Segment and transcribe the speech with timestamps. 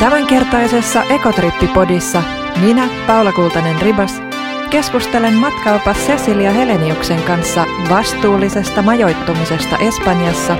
[0.00, 2.22] Tämänkertaisessa Ekotrippipodissa
[2.60, 4.22] minä, Paula Kultanen-Ribas,
[4.70, 10.56] keskustelen matkaopas Cecilia Heleniuksen kanssa vastuullisesta majoittumisesta Espanjassa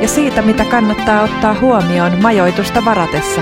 [0.00, 3.40] ja siitä, mitä kannattaa ottaa huomioon majoitusta varatessa.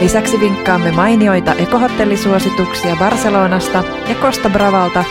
[0.00, 5.04] Lisäksi vinkkaamme mainioita ekohotellisuosituksia Barcelonasta ja Costa Bravalta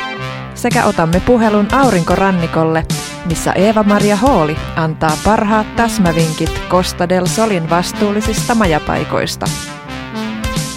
[0.54, 2.86] sekä otamme puhelun aurinkorannikolle,
[3.28, 9.46] missä Eeva-Maria Hooli antaa parhaat täsmävinkit Costa del Solin vastuullisista majapaikoista.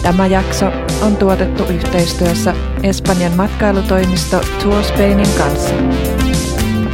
[0.02, 5.74] Tämä jakso on tuotettu yhteistyössä Espanjan matkailutoimisto Tour Spainin kanssa.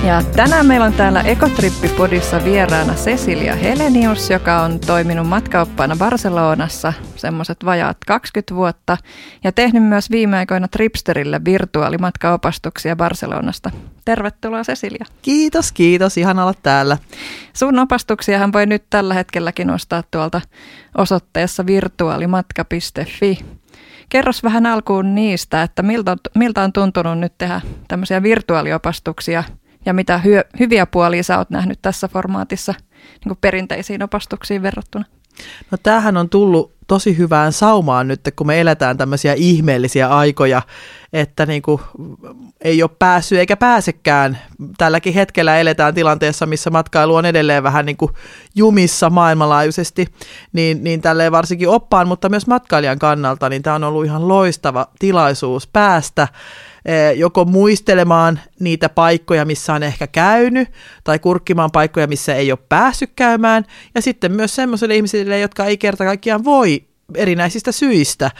[0.04, 7.64] Ja tänään meillä on täällä Ekotrippi-podissa vieraana Cecilia Helenius, joka on toiminut matkaoppaana Barcelonassa semmoiset
[7.64, 8.96] vajaat 20 vuotta
[9.44, 13.70] ja tehnyt myös viime aikoina Tripsterille virtuaalimatkaopastuksia Barcelonasta.
[14.04, 15.04] Tervetuloa Cecilia.
[15.22, 16.18] Kiitos, kiitos.
[16.18, 16.98] Ihan olla täällä.
[17.52, 20.40] Sun opastuksiahan voi nyt tällä hetkelläkin ostaa tuolta
[20.98, 23.38] osoitteessa virtuaalimatka.fi.
[24.08, 29.44] Kerros vähän alkuun niistä, että miltä, miltä on tuntunut nyt tehdä tämmöisiä virtuaaliopastuksia–
[29.86, 35.04] ja mitä hyö, hyviä puolia sä oot nähnyt tässä formaatissa niin kuin perinteisiin opastuksiin verrattuna?
[35.70, 40.62] No tämähän on tullut tosi hyvään saumaan nyt, kun me eletään tämmöisiä ihmeellisiä aikoja,
[41.12, 41.80] että niin kuin
[42.60, 44.38] ei ole päässyt eikä pääsekään.
[44.78, 48.12] Tälläkin hetkellä eletään tilanteessa, missä matkailu on edelleen vähän niin kuin
[48.54, 50.06] jumissa maailmanlaajuisesti,
[50.52, 54.86] niin, niin tälleen varsinkin oppaan, mutta myös matkailijan kannalta, niin tämä on ollut ihan loistava
[54.98, 56.28] tilaisuus päästä
[57.16, 60.68] joko muistelemaan niitä paikkoja, missä on ehkä käynyt,
[61.04, 65.78] tai kurkkimaan paikkoja, missä ei ole päässyt käymään, ja sitten myös semmoisille ihmisille, jotka ei
[65.78, 68.30] kerta kaikkiaan voi erinäisistä syistä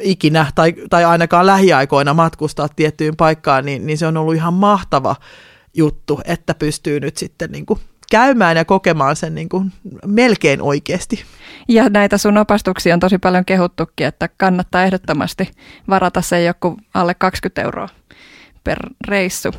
[0.00, 5.16] ikinä tai, tai ainakaan lähiaikoina matkustaa tiettyyn paikkaan, niin, niin se on ollut ihan mahtava
[5.74, 9.72] juttu, että pystyy nyt sitten niin kuin käymään ja kokemaan sen niin kuin
[10.06, 11.24] melkein oikeasti.
[11.68, 15.50] Ja näitä sun opastuksia on tosi paljon kehuttukin, että kannattaa ehdottomasti
[15.88, 17.88] varata se joku alle 20 euroa
[18.64, 19.50] per reissu.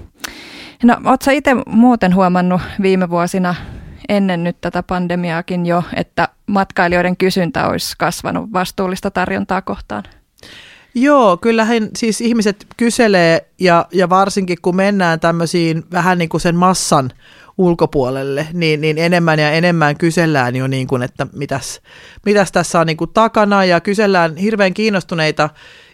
[0.83, 3.55] No, ootko itse muuten huomannut viime vuosina
[4.09, 10.03] ennen nyt tätä pandemiaakin jo, että matkailijoiden kysyntä olisi kasvanut vastuullista tarjontaa kohtaan?
[10.95, 16.55] Joo, kyllähän siis ihmiset kyselee ja, ja varsinkin kun mennään tämmöisiin vähän niin kuin sen
[16.55, 17.11] massan
[17.57, 21.81] ulkopuolelle, niin, niin enemmän ja enemmän kysellään jo, niin kuin, että mitäs,
[22.25, 25.50] mitäs tässä on niin kuin takana, ja kysellään hirveän kiinnostuneita,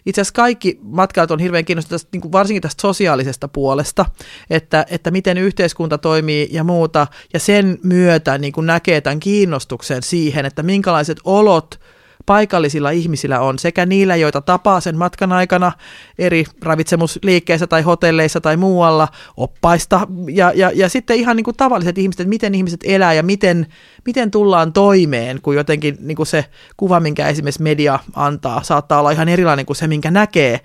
[0.06, 4.06] itse asiassa kaikki matkailut on hirveän kiinnostuneita niin kuin varsinkin tästä sosiaalisesta puolesta,
[4.50, 10.02] että, että miten yhteiskunta toimii ja muuta, ja sen myötä niin kuin näkee tämän kiinnostuksen
[10.02, 11.80] siihen, että minkälaiset olot
[12.26, 15.72] paikallisilla ihmisillä on, sekä niillä, joita tapaa sen matkan aikana
[16.18, 21.98] eri ravitsemusliikkeissä tai hotelleissa tai muualla, oppaista, ja, ja, ja sitten ihan niin kuin tavalliset
[21.98, 23.66] ihmiset, että miten ihmiset elää ja miten,
[24.06, 26.44] miten tullaan toimeen, kun jotenkin niin kuin se
[26.76, 30.60] kuva, minkä esimerkiksi media antaa, saattaa olla ihan erilainen kuin se, minkä näkee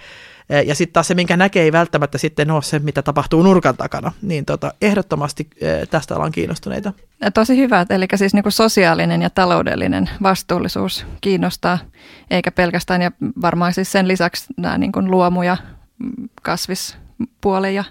[0.50, 4.12] ja sitten taas se, minkä näkee, ei välttämättä sitten ole se, mitä tapahtuu nurkan takana.
[4.22, 6.94] Niin tota, ehdottomasti eh, tästä ollaan kiinnostuneita.
[7.22, 11.80] Ja tosi hyvä, eli siis niin sosiaalinen ja taloudellinen vastuullisuus kiinnostaa,
[12.30, 13.12] eikä pelkästään, ja
[13.42, 15.58] varmaan siis sen lisäksi nämä niin kuin luomu- ja
[16.42, 17.84] kasvispuoli ja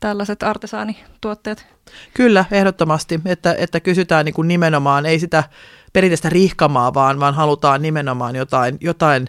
[0.00, 1.66] tällaiset artesaanituotteet.
[2.14, 5.44] Kyllä, ehdottomasti, että, että kysytään niin kuin nimenomaan, ei sitä
[5.92, 9.28] perinteistä rihkamaa, vaan, vaan halutaan nimenomaan jotain, jotain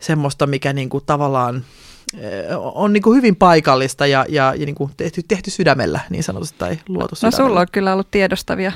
[0.00, 1.64] semmoista, mikä niin kuin tavallaan
[2.58, 6.58] on niin kuin hyvin paikallista ja, ja, ja niin kuin tehty, tehty sydämellä niin sanotusti
[6.58, 8.72] tai luotu no, no sulla on kyllä ollut tiedostavia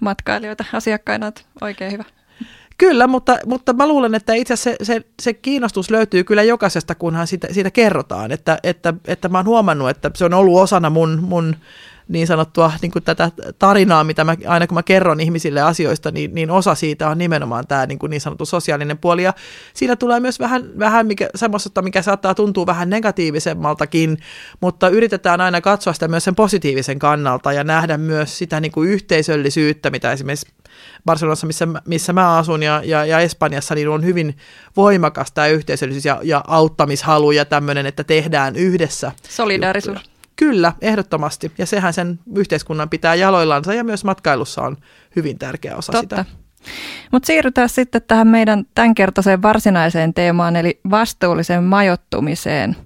[0.00, 2.04] matkailijoita asiakkaina, että oikein hyvä.
[2.78, 6.94] Kyllä, mutta, mutta mä luulen, että itse asiassa se, se, se kiinnostus löytyy kyllä jokaisesta,
[6.94, 8.32] kunhan siitä, siitä kerrotaan.
[8.32, 11.56] Että, että, että mä oon huomannut, että se on ollut osana mun, mun
[12.08, 16.34] niin sanottua niin kuin tätä tarinaa, mitä mä, aina kun mä kerron ihmisille asioista, niin,
[16.34, 19.22] niin osa siitä on nimenomaan tämä niin, kuin niin sanottu sosiaalinen puoli.
[19.22, 19.32] Ja
[19.74, 24.18] siinä tulee myös vähän, vähän mikä, semmoista, mikä saattaa tuntua vähän negatiivisemmaltakin,
[24.60, 28.90] mutta yritetään aina katsoa sitä myös sen positiivisen kannalta ja nähdä myös sitä niin kuin
[28.90, 30.46] yhteisöllisyyttä, mitä esimerkiksi
[31.04, 34.36] Barcelonassa, missä, missä mä asun, ja, ja, ja Espanjassa, niin on hyvin
[34.76, 39.12] voimakas tämä yhteisöllisyys ja, ja auttamishalu ja tämmöinen, että tehdään yhdessä.
[39.28, 39.96] Solidaarisuus.
[39.96, 40.17] Juttuja.
[40.38, 41.52] Kyllä, ehdottomasti.
[41.58, 44.76] Ja sehän sen yhteiskunnan pitää jaloillansa ja myös matkailussa on
[45.16, 46.16] hyvin tärkeä osa Totta.
[46.16, 46.38] sitä.
[47.12, 52.76] Mutta siirrytään sitten tähän meidän tämänkertaiseen varsinaiseen teemaan, eli vastuulliseen majoittumiseen.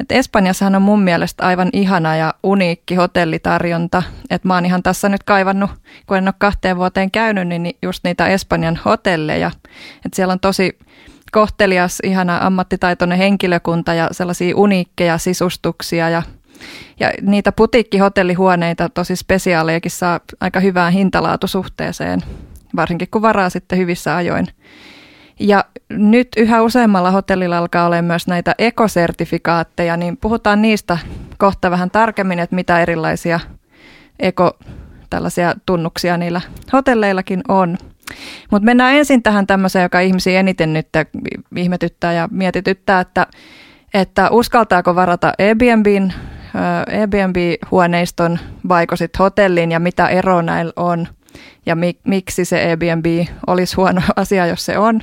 [0.00, 4.02] Et Espanjassahan on mun mielestä aivan ihana ja uniikki hotellitarjonta.
[4.30, 5.70] Et mä oon ihan tässä nyt kaivannut,
[6.06, 9.50] kun en ole kahteen vuoteen käynyt, niin just niitä Espanjan hotelleja.
[10.06, 10.78] Et siellä on tosi
[11.32, 16.22] kohtelias, ihana ammattitaitoinen henkilökunta ja sellaisia uniikkeja sisustuksia ja
[17.00, 22.20] ja niitä putiikkihotellihuoneita, tosi spesiaalejakin saa aika hyvään hintalaatusuhteeseen,
[22.76, 24.46] varsinkin kun varaa sitten hyvissä ajoin.
[25.40, 30.98] Ja nyt yhä useammalla hotellilla alkaa olla myös näitä ekosertifikaatteja, niin puhutaan niistä
[31.38, 33.40] kohta vähän tarkemmin, että mitä erilaisia
[34.18, 34.58] eko
[35.10, 36.40] tällaisia tunnuksia niillä
[36.72, 37.78] hotelleillakin on.
[38.50, 40.88] Mutta mennään ensin tähän tämmöiseen, joka ihmisiä eniten nyt
[41.56, 43.26] ihmetyttää ja mietityttää, että,
[43.94, 46.12] että uskaltaako varata Airbnbin,
[46.92, 48.38] Airbnb-huoneiston
[48.68, 51.08] vaiko sitten hotelliin ja mitä ero näillä on
[51.66, 53.06] ja mi, miksi se Airbnb
[53.46, 55.00] olisi huono asia, jos se on.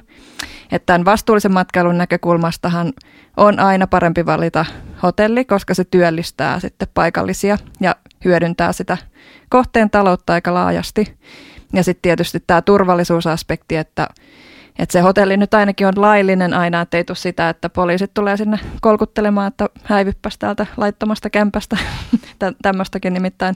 [0.72, 2.94] Että tämän vastuullisen matkailun näkökulmastahan
[3.38, 4.66] on aina parempi valita
[5.04, 8.98] hotelli, koska se työllistää sitten paikallisia ja hyödyntää sitä
[9.50, 11.18] kohteen taloutta aika laajasti.
[11.74, 14.08] Ja sitten tietysti tämä turvallisuusaspekti, että,
[14.80, 18.38] että se hotelli nyt ainakin on laillinen aina, että ei tule sitä, että poliisit tulee
[18.38, 21.78] sinne kolkuttelemaan, että häivyppäs täältä laittomasta kämpästä.
[22.62, 23.56] Tämmöistäkin nimittäin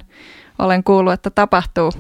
[0.60, 1.92] olen kuullut, että tapahtuu.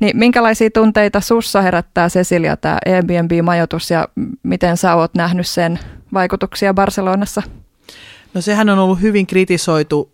[0.00, 4.08] Niin minkälaisia tunteita sussa herättää Cecilia tämä Airbnb-majoitus ja
[4.42, 5.78] miten sä oot nähnyt sen
[6.14, 7.42] vaikutuksia Barcelonassa?
[8.34, 10.12] No sehän on ollut hyvin kritisoitu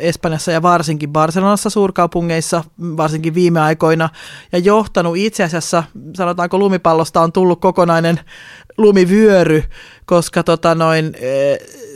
[0.00, 4.08] Espanjassa ja varsinkin Barcelonassa suurkaupungeissa, varsinkin viime aikoina,
[4.52, 5.84] ja johtanut itse asiassa,
[6.16, 8.20] sanotaanko lumipallosta on tullut kokonainen
[8.78, 9.62] lumivyöry,
[10.06, 11.12] koska tota noin,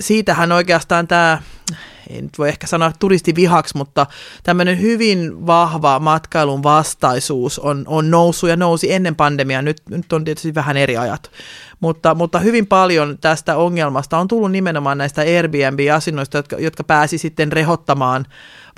[0.00, 1.42] siitähän oikeastaan tämä
[2.10, 4.06] ei nyt voi ehkä sanoa turistivihaksi, mutta
[4.42, 9.62] tämmöinen hyvin vahva matkailun vastaisuus on, on noussut ja nousi ennen pandemiaa.
[9.62, 11.30] Nyt, nyt on tietysti vähän eri ajat.
[11.80, 17.52] Mutta, mutta hyvin paljon tästä ongelmasta on tullut nimenomaan näistä Airbnb-asunnoista, jotka, jotka pääsi sitten
[17.52, 18.26] rehottamaan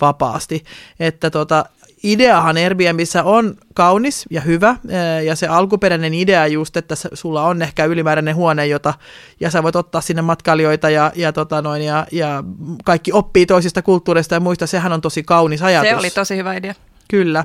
[0.01, 0.65] vapaasti.
[1.01, 1.65] Että tota,
[2.03, 4.77] ideahan Airbnbissä on kaunis ja hyvä,
[5.25, 8.95] ja se alkuperäinen idea just, että sulla on ehkä ylimääräinen huone, jota,
[9.41, 12.45] ja sä voit ottaa sinne matkailijoita, ja, ja, tota noin, ja, ja
[12.85, 15.91] kaikki oppii toisista kulttuureista ja muista, sehän on tosi kaunis ajatus.
[15.91, 16.75] Se oli tosi hyvä idea.
[17.09, 17.45] Kyllä,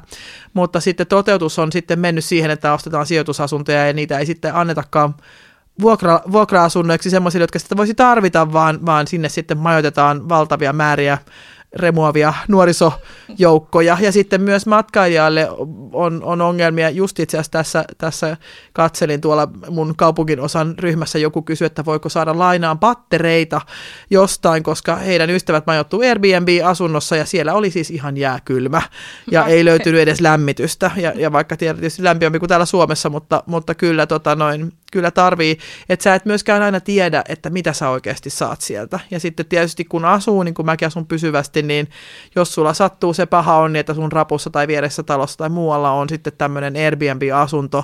[0.53, 5.15] mutta sitten toteutus on sitten mennyt siihen, että ostetaan sijoitusasuntoja ja niitä ei sitten annetakaan
[5.81, 11.17] vuokra, vuokra-asunnoiksi semmoisille, jotka sitä voisi tarvita, vaan, vaan sinne sitten majoitetaan valtavia määriä
[11.75, 13.97] remuavia nuorisojoukkoja.
[14.01, 15.47] Ja sitten myös matkailijalle
[15.93, 16.89] on, on ongelmia.
[16.89, 18.37] Just itse asiassa tässä, tässä
[18.73, 23.61] katselin tuolla mun kaupungin osan ryhmässä joku kysyi, että voiko saada lainaan pattereita
[24.09, 28.81] jostain, koska heidän ystävät majoittuu Airbnb-asunnossa ja siellä oli siis ihan jääkylmä
[29.31, 29.53] ja okay.
[29.53, 30.91] ei löytynyt edes lämmitystä.
[30.95, 35.57] Ja, ja vaikka tietysti lämpimämpi kuin täällä Suomessa, mutta, mutta kyllä, tota noin, kyllä tarvii,
[35.89, 38.99] että sä et myöskään aina tiedä, että mitä sä oikeasti saat sieltä.
[39.11, 41.89] Ja sitten tietysti kun asuu, niin kuin mäkin asun pysyvästi, niin
[42.35, 46.09] jos sulla sattuu se paha onni, että sun rapussa tai vieressä talossa tai muualla on
[46.09, 47.83] sitten tämmöinen Airbnb-asunto,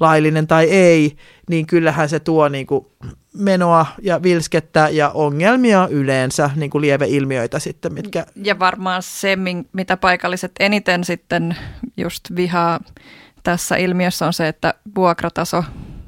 [0.00, 1.16] laillinen tai ei,
[1.50, 2.86] niin kyllähän se tuo niin kuin
[3.34, 8.26] menoa ja vilskettä ja ongelmia yleensä, niin kuin lieveilmiöitä sitten, mitkä...
[8.44, 9.38] Ja varmaan se,
[9.72, 11.56] mitä paikalliset eniten sitten
[11.96, 12.80] just vihaa
[13.42, 15.64] tässä ilmiössä on se, että vuokrataso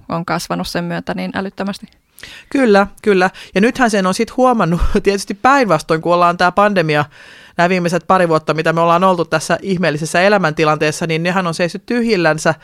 [0.08, 1.86] on kasvanut sen myötä niin älyttömästi.
[2.50, 3.30] Kyllä, kyllä.
[3.54, 7.04] Ja nythän sen on sitten huomannut tietysti päinvastoin, kun ollaan tämä pandemia,
[7.56, 11.86] nämä viimeiset pari vuotta, mitä me ollaan oltu tässä ihmeellisessä elämäntilanteessa, niin nehän on seissyt
[11.86, 12.54] tyhjillänsä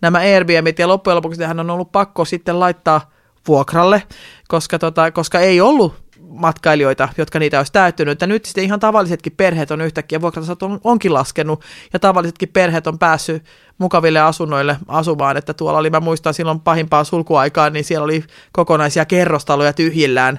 [0.00, 3.10] nämä Airbnbit, ja loppujen lopuksi nehän on ollut pakko sitten laittaa
[3.48, 4.02] vuokralle,
[4.48, 6.05] koska, tota, koska ei ollut
[6.36, 8.20] matkailijoita, jotka niitä olisi täyttynyt.
[8.20, 12.86] Ja nyt sitten ihan tavallisetkin perheet on yhtäkkiä, vuokratasot on, onkin laskenut, ja tavallisetkin perheet
[12.86, 13.44] on päässyt
[13.78, 19.04] mukaville asunnoille asumaan, että tuolla oli, mä muistan silloin pahimpaa sulkuaikaa, niin siellä oli kokonaisia
[19.04, 20.38] kerrostaloja tyhjillään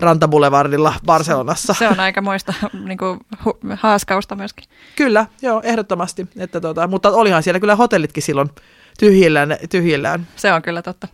[0.00, 1.74] Rantabulevardilla Barcelonassa.
[1.74, 4.64] Se on aika muista niin kuin, hu- haaskausta myöskin.
[4.96, 6.28] Kyllä, joo, ehdottomasti.
[6.38, 8.50] Että tota, mutta olihan siellä kyllä hotellitkin silloin
[8.98, 9.56] tyhjillään.
[9.70, 10.26] tyhjillään.
[10.36, 11.08] Se on kyllä totta.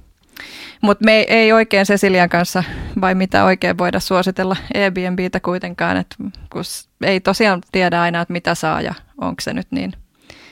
[0.81, 2.65] Mutta me ei, ei oikein Cecilian kanssa
[3.01, 6.17] vai mitä oikein voida suositella Airbnbtä kuitenkaan, että
[6.53, 6.62] kun
[7.03, 9.93] ei tosiaan tiedä aina, että mitä saa ja onko se nyt niin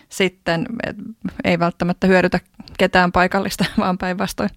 [0.08, 0.66] sitten
[1.44, 2.40] ei välttämättä hyödytä
[2.78, 4.50] ketään paikallista, vaan päinvastoin.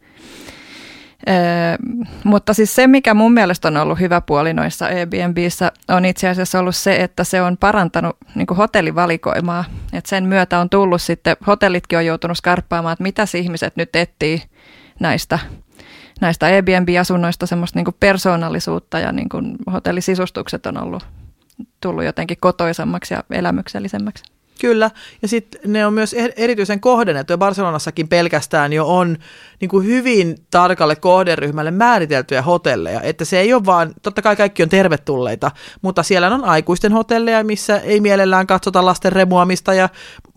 [1.29, 1.35] Öö,
[2.23, 6.59] mutta siis se, mikä mun mielestä on ollut hyvä puoli noissa Airbnbissä, on itse asiassa
[6.59, 9.65] ollut se, että se on parantanut niin hotellivalikoimaa.
[9.93, 14.41] Et sen myötä on tullut sitten, hotellitkin on joutunut skarppaamaan, että mitä ihmiset nyt etsii
[14.99, 15.39] näistä,
[16.21, 19.29] näistä Airbnb-asunnoista, semmoista niin persoonallisuutta ja niin
[19.73, 21.03] hotellisisustukset on ollut
[21.81, 24.23] tullut jotenkin kotoisammaksi ja elämyksellisemmäksi.
[24.61, 29.17] Kyllä, ja sitten ne on myös er-, erityisen kohdennettu, ja Barcelonassakin pelkästään jo on
[29.61, 34.63] niin kuin hyvin tarkalle kohderyhmälle määriteltyjä hotelleja, että se ei ole vaan, totta kai kaikki
[34.63, 39.89] on tervetulleita, mutta siellä on aikuisten hotelleja, missä ei mielellään katsota lasten remuamista, ja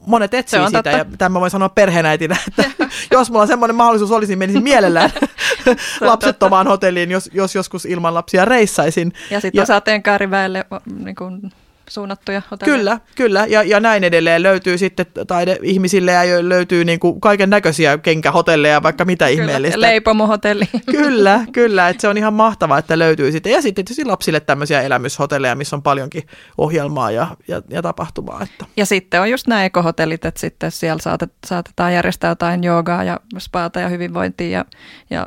[0.07, 0.99] monet etsii sitä, totta.
[0.99, 2.65] ja tämä voin sanoa perheenäitinä, että
[3.11, 5.11] jos mulla semmoinen mahdollisuus olisi, niin menisin mielellään
[6.01, 9.13] lapsettomaan hotelliin, jos, jos joskus ilman lapsia reissaisin.
[9.31, 10.65] Ja sitten sateenkaariväelle
[11.05, 11.53] niin kuin
[11.91, 12.79] suunnattuja hotelleja.
[12.79, 13.47] Kyllä, kyllä.
[13.49, 19.05] Ja, ja näin edelleen löytyy sitten taideihmisille ja löytyy niin kuin kaiken näköisiä kenkähotelleja, vaikka
[19.05, 19.81] mitä Kyllä, ihmeellistä.
[19.81, 20.65] leipomohotelli.
[20.91, 21.89] Kyllä, kyllä.
[21.89, 23.53] Että se on ihan mahtavaa, että löytyy sitten.
[23.53, 26.23] Ja sitten tietysti lapsille tämmöisiä elämyshotelleja, missä on paljonkin
[26.59, 28.43] ohjelmaa ja, ja, ja tapahtumaa.
[28.43, 28.65] Että.
[28.77, 33.21] Ja sitten on just nämä ekohotellit, että sitten siellä saatet, saatetaan järjestää jotain joogaa ja
[33.39, 34.65] spaata ja hyvinvointia ja,
[35.11, 35.27] ja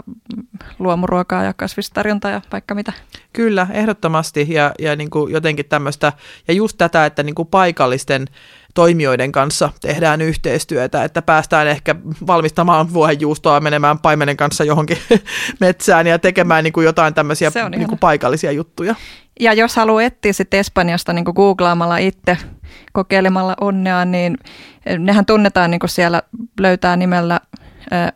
[0.79, 2.93] luomuruokaa ja kasvistarjontaa ja vaikka mitä.
[3.33, 4.47] Kyllä, ehdottomasti.
[4.49, 6.13] Ja, ja niin kuin jotenkin tämmöistä,
[6.47, 8.27] ja just tätä, että niin kuin paikallisten
[8.73, 11.95] toimijoiden kanssa tehdään yhteistyötä, että päästään ehkä
[12.27, 14.97] valmistamaan vuohenjuustoa, menemään paimenen kanssa johonkin
[15.59, 18.95] metsään ja tekemään niin kuin jotain tämmöisiä niin kuin paikallisia juttuja.
[19.39, 22.37] Ja jos haluaa etsiä sitten Espanjasta niin kuin googlaamalla itse,
[22.93, 24.37] kokeilemalla onnea, niin
[24.97, 26.21] nehän tunnetaan niin kuin siellä
[26.59, 27.39] löytää nimellä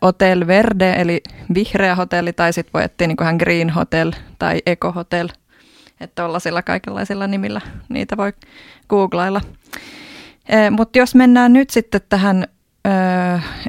[0.01, 1.21] Hotel Verde, eli
[1.53, 5.29] vihreä hotelli, tai sitten voi etsiä niin kuin Green Hotel tai Eco Hotel,
[6.01, 8.33] että tuollaisilla kaikenlaisilla nimillä niitä voi
[8.89, 9.41] googlailla.
[10.71, 12.47] Mutta jos mennään nyt sitten tähän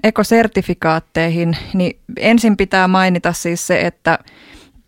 [0.04, 4.18] ekosertifikaatteihin, niin ensin pitää mainita siis se, että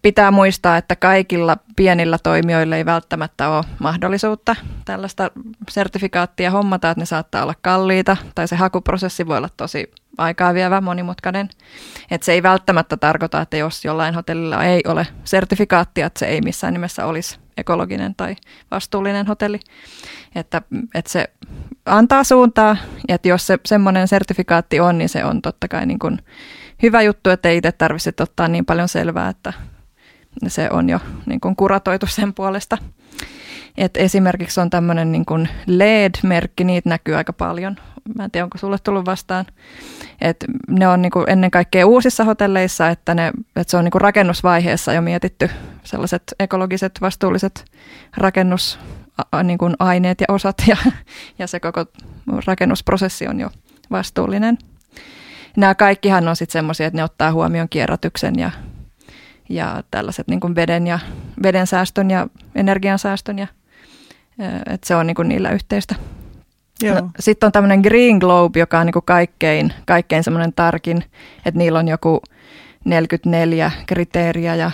[0.06, 5.30] pitää muistaa, että kaikilla pienillä toimijoilla ei välttämättä ole mahdollisuutta tällaista
[5.70, 10.80] sertifikaattia hommata, että ne saattaa olla kalliita tai se hakuprosessi voi olla tosi aikaa vievä,
[10.80, 11.48] monimutkainen.
[12.10, 16.40] Että se ei välttämättä tarkoita, että jos jollain hotellilla ei ole sertifikaattia, että se ei
[16.40, 18.36] missään nimessä olisi ekologinen tai
[18.70, 19.60] vastuullinen hotelli.
[20.34, 20.62] Että,
[20.94, 21.30] että se
[21.86, 22.76] antaa suuntaa,
[23.08, 26.18] että jos se semmoinen sertifikaatti on, niin se on totta kai niin kuin
[26.82, 29.52] hyvä juttu, että ei itse tarvitse ottaa niin paljon selvää, että
[30.48, 32.78] se on jo niin kuin kuratoitu sen puolesta.
[33.76, 37.76] Et esimerkiksi on tämmöinen niin LED-merkki, niitä näkyy aika paljon.
[38.16, 39.46] Mä en tiedä, onko sulle tullut vastaan.
[40.20, 43.92] Et ne on niin kuin ennen kaikkea uusissa hotelleissa, että, ne, että se on niin
[43.92, 45.50] kuin rakennusvaiheessa jo mietitty
[45.84, 47.64] sellaiset ekologiset, vastuulliset
[48.16, 48.78] rakennus
[49.42, 50.76] niin kuin aineet ja osat ja,
[51.38, 51.84] ja se koko
[52.46, 53.50] rakennusprosessi on jo
[53.90, 54.58] vastuullinen.
[55.56, 58.50] Nämä kaikkihan on sitten semmoisia, että ne ottaa huomioon kierrätyksen ja
[59.48, 60.98] ja tällaiset niin kuin veden, ja,
[61.42, 63.46] veden säästön ja energiansäästön, ja,
[64.66, 65.94] että se on niin kuin niillä yhteistä.
[66.82, 71.04] No, sitten on tämmöinen Green Globe, joka on niin kuin kaikkein, kaikkein semmoinen tarkin,
[71.46, 72.22] että niillä on joku
[72.84, 74.70] 44 kriteeriä ja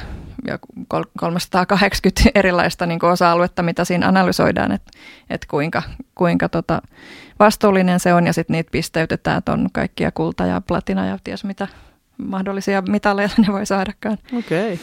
[1.19, 4.91] 380 erilaista niin osa-aluetta, mitä siinä analysoidaan, että,
[5.31, 5.83] että kuinka,
[6.15, 6.83] kuinka tota
[7.39, 11.45] vastuullinen se on, ja sitten niitä pisteytetään, että on kaikkia kulta ja platina ja ties
[11.45, 11.69] mitä
[12.19, 14.19] mahdollisia mitaleja ne voi saadakaan.
[14.39, 14.73] Okei.
[14.73, 14.79] Okay.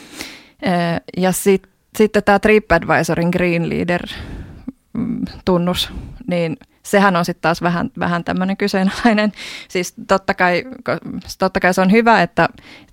[1.17, 1.67] Ja sit,
[1.98, 5.95] sitten tämä TripAdvisorin Green Leader-tunnus, mm,
[6.27, 9.31] niin sehän on sitten taas vähän, vähän tämmöinen kyseenalainen.
[9.67, 10.63] Siis totta kai,
[11.39, 12.50] totta kai se on hyvä, että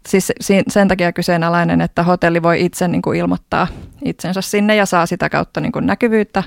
[0.09, 0.33] siis
[0.69, 3.67] sen takia kyseenalainen, että hotelli voi itse niin kuin ilmoittaa
[4.05, 6.43] itsensä sinne ja saa sitä kautta niin kuin näkyvyyttä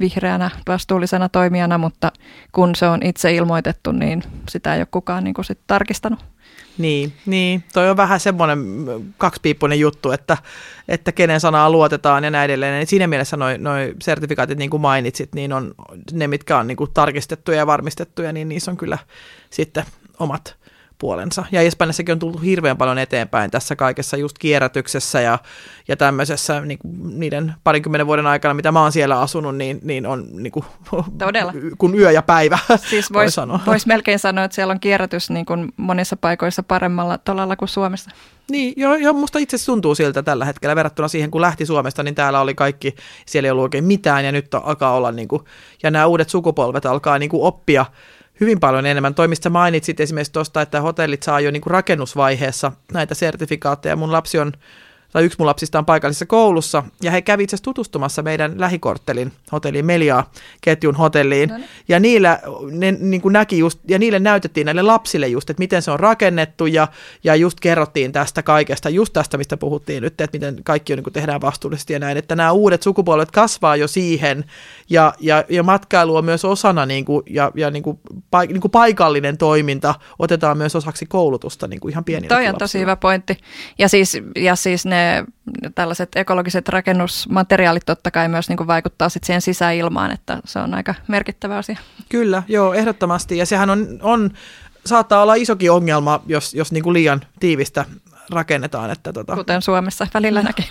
[0.00, 2.12] vihreänä vastuullisena toimijana, mutta
[2.52, 6.33] kun se on itse ilmoitettu, niin sitä ei ole kukaan niin kuin sit tarkistanut.
[6.78, 8.58] Niin, niin, toi on vähän semmoinen
[9.18, 10.36] kaksipiippunen juttu, että,
[10.88, 12.74] että kenen sanaa luotetaan ja näin edelleen.
[12.74, 15.74] Niin siinä mielessä noin noi sertifikaatit, niin kuin mainitsit, niin on
[16.12, 18.98] ne, mitkä on niin kuin tarkistettuja ja varmistettuja, niin niissä on kyllä
[19.50, 19.84] sitten
[20.18, 20.56] omat
[20.98, 21.44] puolensa.
[21.52, 25.38] Ja Espanjassakin on tullut hirveän paljon eteenpäin tässä kaikessa just kierrätyksessä ja,
[25.88, 30.06] ja tämmöisessä niin kuin niiden parinkymmenen vuoden aikana, mitä mä oon siellä asunut, niin, niin
[30.06, 30.64] on niin kuin,
[31.18, 31.52] Todella.
[31.78, 32.58] kun yö ja päivä,
[32.90, 37.56] Siis voisi vois melkein sanoa, että siellä on kierrätys niin kuin monissa paikoissa paremmalla tolalla
[37.56, 38.10] kuin Suomessa.
[38.50, 42.14] Niin, joo, jo, musta itse tuntuu siltä tällä hetkellä verrattuna siihen, kun lähti Suomesta, niin
[42.14, 42.94] täällä oli kaikki,
[43.26, 45.42] siellä ei ollut oikein mitään ja nyt alkaa olla, niin kuin,
[45.82, 47.86] ja nämä uudet sukupolvet alkaa niin kuin oppia
[48.40, 49.14] hyvin paljon enemmän.
[49.14, 53.96] Toimista mainitsit esimerkiksi tuosta, että hotellit saa jo niin kuin rakennusvaiheessa näitä sertifikaatteja.
[53.96, 54.52] Mun lapsi on
[55.14, 59.86] tai yksi mun lapsista on paikallisessa koulussa, ja he kävivät itse tutustumassa meidän lähikorttelin hotelliin,
[59.86, 61.68] Melia-ketjun hotelliin, no niin.
[61.88, 62.40] ja niillä
[62.70, 66.00] ne niin kuin näki just, ja niille näytettiin näille lapsille just, että miten se on
[66.00, 66.88] rakennettu, ja,
[67.24, 71.04] ja just kerrottiin tästä kaikesta, just tästä, mistä puhuttiin nyt, että miten kaikki on, niin
[71.04, 74.44] kuin tehdään vastuullisesti ja näin, että nämä uudet sukupolvet kasvaa jo siihen,
[74.90, 77.98] ja, ja, ja matkailu on myös osana, niin kuin, ja, ja niin kuin,
[78.30, 82.58] paik, niin kuin paikallinen toiminta otetaan myös osaksi koulutusta niin kuin ihan pienillä Toi on
[82.58, 83.38] tosi hyvä pointti,
[83.78, 85.03] ja siis, ja siis ne
[85.74, 90.74] tällaiset ekologiset rakennusmateriaalit totta kai myös niin kuin vaikuttaa sit siihen sisäilmaan, että se on
[90.74, 91.78] aika merkittävä asia.
[92.08, 93.38] Kyllä, joo, ehdottomasti.
[93.38, 94.30] Ja sehän on, on
[94.86, 97.84] saattaa olla isokin ongelma, jos, jos niin kuin liian tiivistä
[98.30, 98.90] rakennetaan.
[98.90, 99.34] Että tota...
[99.34, 100.66] Kuten Suomessa välillä näkee.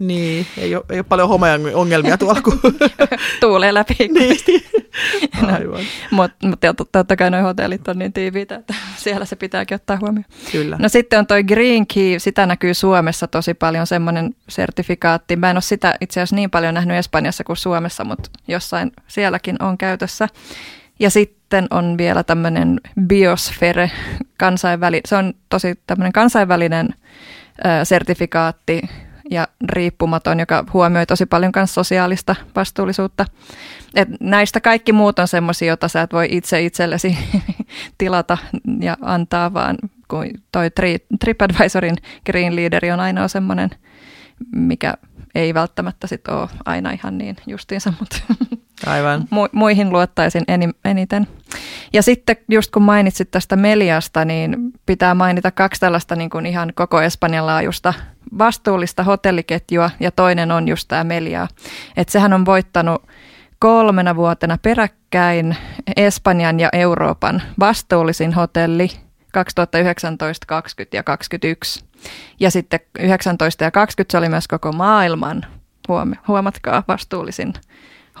[0.00, 2.42] Niin, ei ole, ei ole paljon homeongelmia tuolla.
[2.42, 2.60] Kun...
[3.40, 3.94] Tuulee läpi.
[3.98, 4.36] niin.
[5.42, 5.78] no,
[6.10, 6.60] Mutta mut,
[6.92, 10.24] totta kai nuo hotellit on niin tiiviitä, että siellä se pitääkin ottaa huomioon.
[10.52, 10.76] Kyllä.
[10.78, 15.36] No sitten on toi Green Key, sitä näkyy Suomessa tosi paljon, semmoinen sertifikaatti.
[15.36, 19.62] Mä en ole sitä itse asiassa niin paljon nähnyt Espanjassa kuin Suomessa, mutta jossain sielläkin
[19.62, 20.28] on käytössä.
[21.00, 23.90] Ja sitten on vielä tämmöinen biosfere,
[24.38, 26.88] kansainväli, se on tosi tämmöinen kansainvälinen
[27.58, 28.82] ö, sertifikaatti
[29.30, 33.26] ja riippumaton, joka huomioi tosi paljon myös sosiaalista vastuullisuutta.
[33.94, 37.18] Et näistä kaikki muut on semmoisia, joita sä et voi itse itsellesi
[37.98, 38.38] tilata
[38.80, 39.76] ja antaa, vaan
[40.08, 40.68] kun toi
[41.20, 41.96] TripAdvisorin
[42.26, 43.70] Green Leaderi on ainoa semmoinen,
[44.52, 44.94] mikä
[45.34, 48.16] ei välttämättä sit ole aina ihan niin justiinsa, mutta
[48.86, 49.20] Aivan.
[49.34, 50.44] Mu- muihin luottaisin
[50.84, 51.26] eniten.
[51.92, 54.56] Ja sitten just kun mainitsit tästä Meliasta, niin
[54.86, 57.94] pitää mainita kaksi tällaista niin kuin ihan koko Espanjan laajusta
[58.38, 61.48] vastuullista hotelliketjua ja toinen on just tämä Melia.
[61.96, 63.02] Että sehän on voittanut
[63.58, 65.56] kolmena vuotena peräkkäin
[65.96, 68.90] Espanjan ja Euroopan vastuullisin hotelli
[69.32, 71.84] 2019, 20 ja 2021.
[72.40, 75.46] Ja sitten 19 ja 20 se oli myös koko maailman,
[76.28, 77.54] huomatkaa, vastuullisin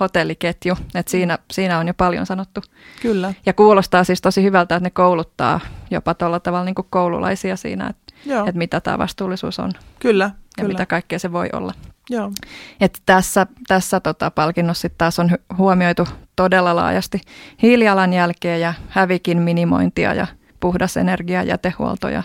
[0.00, 0.76] hotelliketju.
[0.94, 2.60] Et siinä, siinä on jo paljon sanottu.
[3.02, 3.34] Kyllä.
[3.46, 7.86] Ja kuulostaa siis tosi hyvältä, että ne kouluttaa jopa tuolla tavalla niin kuin koululaisia siinä,
[7.86, 8.14] että,
[8.48, 9.72] että mitä tämä vastuullisuus on.
[9.98, 10.24] Kyllä.
[10.24, 10.68] Ja kyllä.
[10.68, 11.72] mitä kaikkea se voi olla.
[12.10, 12.32] Joo.
[12.80, 17.20] Et tässä tässä tota, palkinnossa sit taas on huomioitu todella laajasti
[17.62, 20.26] hiilijalanjälkeä ja hävikin minimointia ja
[20.60, 22.22] puhdas energia, jätehuolto ja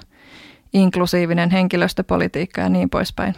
[0.73, 3.35] inklusiivinen henkilöstöpolitiikka ja niin poispäin.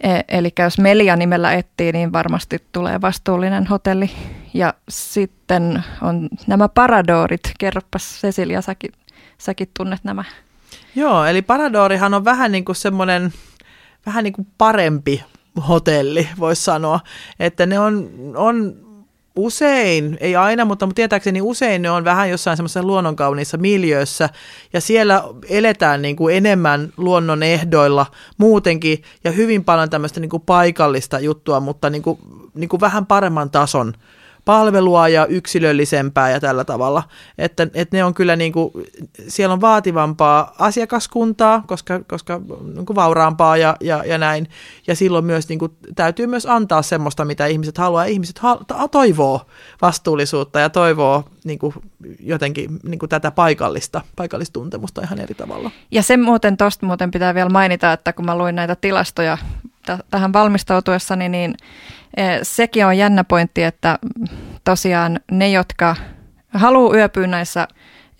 [0.00, 4.10] E, eli jos Melia nimellä etsii, niin varmasti tulee vastuullinen hotelli.
[4.54, 7.40] Ja sitten on nämä paradoorit.
[7.58, 8.92] Kerropas Cecilia, säkin,
[9.38, 10.24] säkin tunnet nämä.
[10.94, 13.32] Joo, eli Paradorihan on vähän niin kuin semmoinen,
[14.06, 15.24] vähän niin kuin parempi
[15.68, 17.00] hotelli, voisi sanoa.
[17.40, 18.83] Että ne on, on
[19.36, 24.28] usein, ei aina, mutta tietääkseni usein ne on vähän jossain semmoisessa luonnonkauniissa miljöössä
[24.72, 28.06] ja siellä eletään niin kuin enemmän luonnon ehdoilla
[28.38, 32.18] muutenkin ja hyvin paljon tämmöistä niin kuin paikallista juttua, mutta niin kuin,
[32.54, 33.94] niin kuin vähän paremman tason
[34.44, 37.02] palvelua ja yksilöllisempää ja tällä tavalla.
[37.38, 38.70] Että, että ne on kyllä niin kuin,
[39.28, 42.40] siellä on vaativampaa asiakaskuntaa, koska, koska
[42.74, 44.48] niin kuin vauraampaa ja, ja, ja näin.
[44.86, 48.04] Ja silloin myös niin kuin, täytyy myös antaa semmoista, mitä ihmiset haluaa.
[48.04, 49.40] Ihmiset ha- toivoo
[49.82, 51.74] vastuullisuutta ja toivoo niin kuin,
[52.20, 55.70] jotenkin niin kuin tätä paikallista, paikallistuntemusta ihan eri tavalla.
[55.90, 59.38] Ja sen muuten tuosta muuten pitää vielä mainita, että kun mä luin näitä tilastoja
[60.10, 61.54] tähän valmistautuessani, niin
[62.16, 63.98] Eh, sekin on jännä pointti, että
[64.64, 65.96] tosiaan ne, jotka
[66.54, 67.68] haluaa yöpyä näissä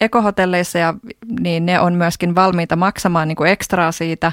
[0.00, 0.94] ekohotelleissa, ja,
[1.40, 4.32] niin ne on myöskin valmiita maksamaan niin kuin ekstraa siitä,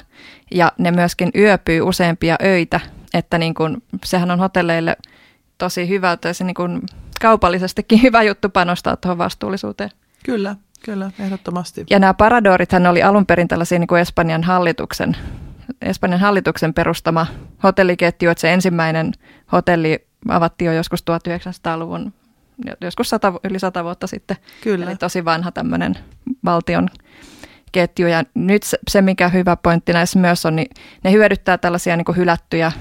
[0.51, 2.79] ja ne myöskin yöpyy useampia öitä,
[3.13, 4.97] että niin kuin, sehän on hotelleille
[5.57, 6.81] tosi hyvä, että se niin kuin
[7.21, 9.89] kaupallisestikin hyvä juttu panostaa tuohon vastuullisuuteen.
[10.25, 11.85] Kyllä, kyllä, ehdottomasti.
[11.89, 15.17] Ja nämä paradoorithan oli alun perin tällaisia niin kuin Espanjan hallituksen
[15.81, 17.27] Espanjan hallituksen perustama
[17.63, 19.11] hotelliketju, että se ensimmäinen
[19.51, 22.13] hotelli avattiin jo joskus 1900-luvun,
[22.81, 24.37] joskus sata, yli sata vuotta sitten.
[24.63, 24.85] Kyllä.
[24.85, 25.97] Eli tosi vanha tämmöinen
[26.45, 26.89] valtion
[27.71, 28.07] ketju.
[28.07, 30.69] Ja nyt se, se, mikä hyvä pointti näissä myös on, niin
[31.03, 32.71] ne hyödyttää tällaisia niin hylättyjä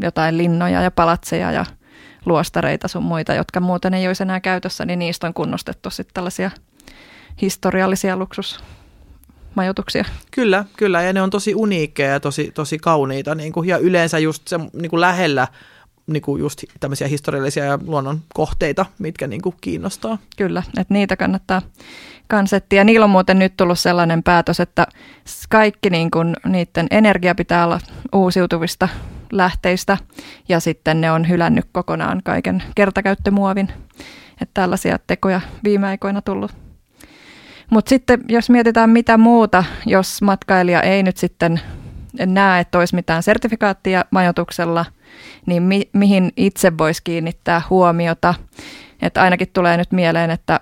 [0.00, 1.64] jotain linnoja ja palatseja ja
[2.26, 6.50] luostareita sun muita, jotka muuten ei olisi enää käytössä, niin niistä on kunnostettu sitten tällaisia
[7.42, 8.64] historiallisia luksus
[9.56, 10.04] majoituksia.
[10.30, 14.18] Kyllä, kyllä, ja ne on tosi uniikkeja ja tosi, tosi kauniita, niin kuin, ja yleensä
[14.18, 15.48] just se niin kuin lähellä
[16.06, 20.18] niin kuin just tämmöisiä historiallisia ja luonnon kohteita, mitkä niin kuin kiinnostaa.
[20.36, 21.62] Kyllä, että niitä kannattaa
[22.28, 22.84] kansettia.
[22.84, 24.86] Niillä on muuten nyt tullut sellainen päätös, että
[25.48, 27.80] kaikki niin kuin, niiden energia pitää olla
[28.14, 28.88] uusiutuvista
[29.32, 29.98] lähteistä
[30.48, 33.68] ja sitten ne on hylännyt kokonaan kaiken kertakäyttömuovin.
[34.42, 36.65] Että tällaisia tekoja viime aikoina tullut
[37.70, 41.60] mutta sitten jos mietitään mitä muuta, jos matkailija ei nyt sitten
[42.26, 44.84] näe, että olisi mitään sertifikaattia majoituksella,
[45.46, 48.34] niin mi- mihin itse voisi kiinnittää huomiota.
[49.02, 50.60] Että ainakin tulee nyt mieleen, että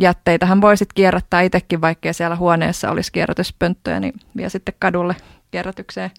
[0.00, 5.16] jätteitähän voisit kierrättää itsekin, vaikkei siellä huoneessa olisi kierrätyspönttöjä, niin vie sitten kadulle
[5.50, 6.10] kierrätykseen.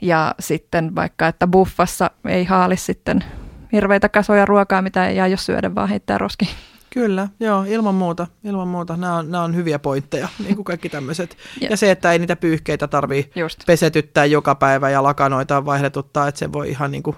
[0.00, 3.24] Ja sitten vaikka, että buffassa ei haali sitten
[3.72, 6.50] hirveitä kasoja ruokaa, mitä ei jää jos syödä, vaan heittää roskiin.
[6.90, 8.26] Kyllä, joo, ilman muuta.
[8.44, 8.96] Ilman muuta.
[8.96, 11.36] Nämä on, nämä on hyviä pointteja, niin kuin kaikki tämmöiset.
[11.60, 11.68] Ja.
[11.70, 13.58] ja se, että ei niitä pyyhkeitä tarvii Just.
[13.66, 17.16] pesetyttää joka päivä ja lakanoita vaihdetuttaa, että se voi ihan niin kuin,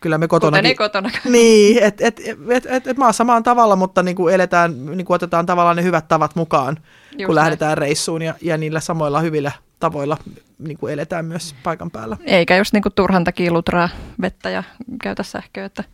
[0.00, 0.50] kyllä me kotona...
[0.50, 1.10] Kuten ei kotona.
[1.24, 5.14] Niin, että et, et, et, et maassa maan tavalla, mutta niin kuin eletään, niin kuin
[5.14, 7.34] otetaan tavallaan ne hyvät tavat mukaan, Just kun näin.
[7.34, 10.16] lähdetään reissuun ja, ja niillä samoilla hyvillä tavoilla
[10.58, 12.16] niin kuin eletään myös paikan päällä.
[12.24, 13.88] Eikä just niin kuin turhan takia lutraa
[14.20, 14.62] vettä ja
[15.02, 15.84] käytä sähköä, että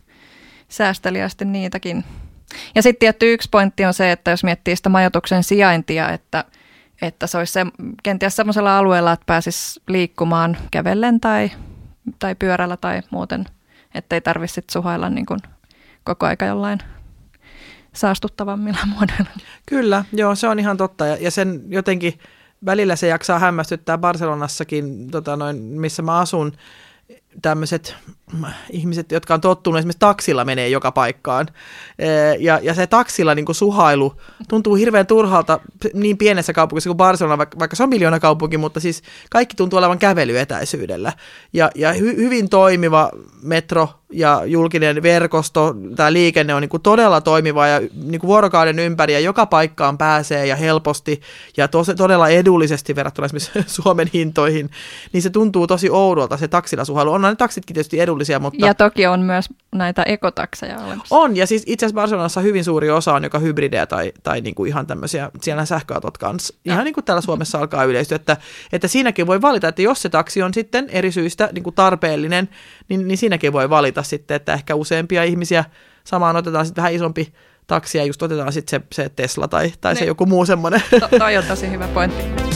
[0.69, 2.03] säästeliästi niitäkin.
[2.75, 6.45] Ja sitten tietty yksi pointti on se, että jos miettii sitä majoituksen sijaintia, että,
[7.01, 7.65] että se olisi se,
[8.03, 11.51] kenties sellaisella alueella, että pääsisi liikkumaan kävellen tai,
[12.19, 13.45] tai pyörällä tai muuten,
[13.95, 15.39] ettei tarvitse suhailla niin kuin
[16.03, 16.79] koko aika jollain
[17.93, 19.29] saastuttavammilla muodoilla.
[19.65, 21.05] Kyllä, joo, se on ihan totta.
[21.05, 22.19] Ja, ja sen jotenkin
[22.65, 26.51] välillä se jaksaa hämmästyttää Barcelonassakin, tota noin, missä mä asun,
[27.41, 27.95] tämmöiset
[28.69, 31.47] ihmiset, jotka on tottunut esimerkiksi taksilla menee joka paikkaan.
[32.39, 34.13] Ja, ja se taksilla niin kuin suhailu
[34.47, 35.59] tuntuu hirveän turhalta
[35.93, 39.79] niin pienessä kaupungissa kuin Barcelona, vaikka, vaikka se on miljoona kaupunki, mutta siis kaikki tuntuu
[39.79, 41.13] olevan kävelyetäisyydellä.
[41.53, 43.09] Ja, ja hy, hyvin toimiva
[43.41, 48.79] metro ja julkinen verkosto, tämä liikenne on niin kuin todella toimiva ja niin kuin vuorokauden
[48.79, 51.21] ympäri ja joka paikkaan pääsee ja helposti
[51.57, 54.69] ja tos, todella edullisesti verrattuna esimerkiksi Suomen hintoihin,
[55.13, 57.11] niin se tuntuu tosi oudolta se taksilla suhailu.
[57.23, 58.65] Onhan ne taksitkin tietysti edullisia, mutta...
[58.65, 61.15] Ja toki on myös näitä ekotakseja olemassa.
[61.15, 64.55] On, ja siis itse asiassa Barcelonassa hyvin suuri osa on joka hybridejä tai, tai niin
[64.55, 66.53] kuin ihan tämmöisiä, siellä sähköautot kanssa.
[66.65, 68.37] Ihan niin kuin täällä Suomessa alkaa yleistyä, että,
[68.71, 72.49] että siinäkin voi valita, että jos se taksi on sitten eri syistä niin kuin tarpeellinen,
[72.89, 75.65] niin, niin siinäkin voi valita sitten, että ehkä useampia ihmisiä
[76.03, 77.33] samaan otetaan sitten vähän isompi
[77.67, 80.81] taksi ja just otetaan sitten se, se Tesla tai, tai se joku muu semmoinen.
[80.99, 82.52] To, toi on tosi hyvä pointti.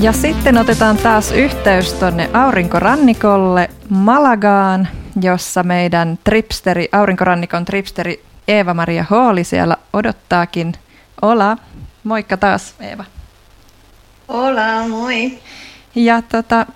[0.00, 4.88] Ja sitten otetaan taas yhteys tuonne aurinkorannikolle Malagaan,
[5.20, 10.74] jossa meidän tripsteri, aurinkorannikon tripsteri Eeva-Maria Hooli siellä odottaakin.
[11.22, 11.56] Ola,
[12.04, 13.04] moikka taas Eeva.
[14.28, 15.38] Hola, moi.
[15.94, 16.66] Ja tota,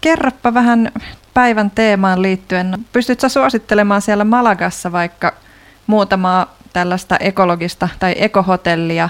[0.00, 0.92] kerropa vähän
[1.34, 2.86] päivän teemaan liittyen.
[2.92, 5.34] Pystytkö suosittelemaan siellä Malagassa vaikka
[5.86, 9.08] muutamaa tällaista ekologista tai ekohotellia,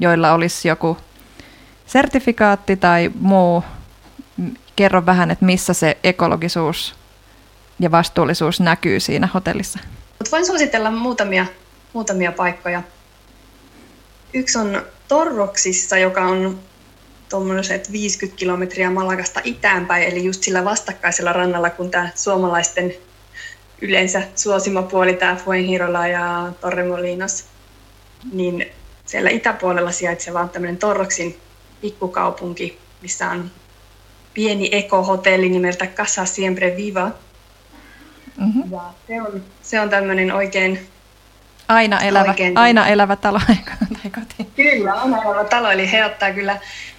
[0.00, 0.96] joilla olisi joku
[1.86, 3.64] sertifikaatti tai muu.
[4.76, 6.94] Kerro vähän, että missä se ekologisuus
[7.80, 9.78] ja vastuullisuus näkyy siinä hotellissa.
[10.32, 11.46] Voin suositella muutamia,
[11.92, 12.82] muutamia paikkoja.
[14.34, 16.60] Yksi on Torroksissa, joka on
[17.28, 22.94] tuommoiset 50 kilometriä Malagasta itäänpäin, eli just sillä vastakkaisella rannalla, kun tämä suomalaisten
[23.82, 27.44] yleensä suosima puoli, tämä Fuengirola ja Torremolinos,
[28.32, 28.66] niin
[29.06, 31.36] siellä itäpuolella sijaitseva tämmöinen Torroksin
[31.84, 33.50] pikkukaupunki, missä on
[34.34, 37.10] pieni ekohotelli nimeltä Casa Siempre Viva.
[38.36, 38.72] Mm-hmm.
[38.72, 40.86] Ja se on, se on tämmöinen oikein...
[41.68, 43.40] Aina elävä, oikein, aina elävä talo
[44.02, 44.50] tai koti.
[44.56, 46.58] Kyllä, aina elävä talo, eli he ottaa kyllä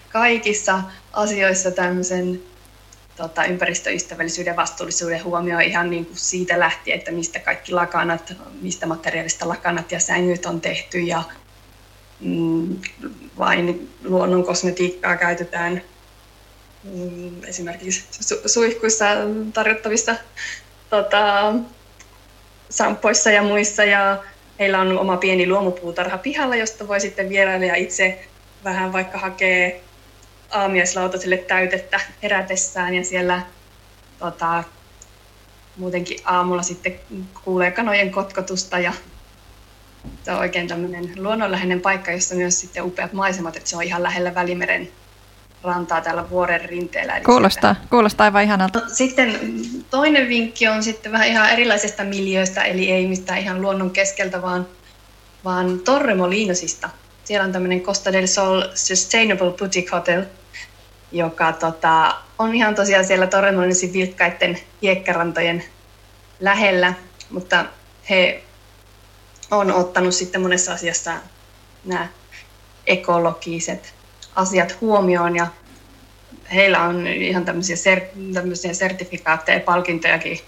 [0.10, 2.42] kaikissa asioissa tämmöisen
[3.16, 8.86] tota, ympäristöystävällisyyden ja vastuullisuuden huomioon ihan niin kuin siitä lähtien, että mistä kaikki lakanat, mistä
[8.86, 11.24] materiaalista lakanat ja sängyt on tehty ja
[13.38, 15.82] vain luonnon kosmetiikkaa käytetään
[16.84, 19.06] mm, esimerkiksi su- suihkuissa
[19.54, 20.16] tarjottavissa
[20.90, 21.54] tota,
[22.70, 23.84] sampoissa ja muissa.
[23.84, 24.24] Ja
[24.60, 28.28] heillä on oma pieni luomupuutarha pihalla, josta voi sitten vierailija itse
[28.64, 29.84] vähän vaikka hakee
[30.52, 33.42] aamiaislautasille täytettä herätessään ja siellä
[34.20, 34.64] tota,
[35.78, 37.00] muutenkin aamulla sitten
[37.44, 38.94] kuulee kanojen kotkotusta ja
[40.24, 44.04] se on oikein tämmöinen luonnonläheinen paikka, jossa myös sitten upeat maisemat, että se on ihan
[44.04, 44.90] lähellä Välimeren
[45.64, 47.16] rantaa täällä vuoren rinteellä.
[47.16, 47.90] Eli kuulostaa, sieltä.
[47.90, 48.80] kuulostaa aivan ihanalta.
[48.80, 49.40] No, sitten
[49.90, 54.68] toinen vinkki on sitten vähän ihan erilaisesta miljöistä, eli ei mistään ihan luonnon keskeltä, vaan,
[55.46, 56.90] vaan Torremolinosista.
[57.24, 60.24] Siellä on tämmöinen Costa del Sol Sustainable Boutique Hotel,
[61.12, 65.64] joka tota, on ihan tosiaan siellä Torremolinosin vilkkaiden hiekkarantojen
[66.40, 66.94] lähellä,
[67.30, 67.66] mutta
[68.10, 68.44] he
[69.52, 71.14] on ottanut sitten monessa asiassa
[71.86, 72.08] nämä
[72.88, 73.94] ekologiset
[74.36, 75.48] asiat huomioon ja
[76.54, 80.40] heillä on ihan tämmöisiä, ser- tämmöisiä sertifikaatteja ja palkintojakin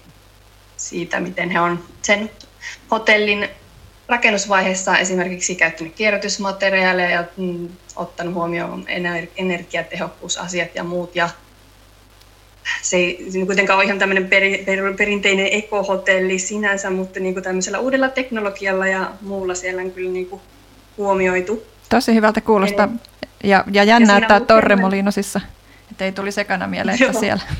[0.76, 2.30] siitä, miten he on sen
[2.90, 3.48] hotellin
[4.08, 8.84] rakennusvaiheessa esimerkiksi käyttänyt kierrätysmateriaaleja ja mm, ottanut huomioon
[9.36, 11.16] energiatehokkuusasiat ja muut.
[11.16, 11.28] Ja
[12.82, 17.78] se ei kuitenkaan ole ihan tämmöinen peri, per, perinteinen ekohotelli sinänsä, mutta niin kuin tämmöisellä
[17.78, 20.42] uudella teknologialla ja muulla siellä on kyllä niin kuin
[20.96, 21.66] huomioitu.
[21.88, 22.88] Tosi hyvältä kuulostaa.
[23.44, 25.40] Ja, ja jännä, ja että Torremolinosissa,
[25.90, 27.42] että ei tuli sekana mieleen, että siellä.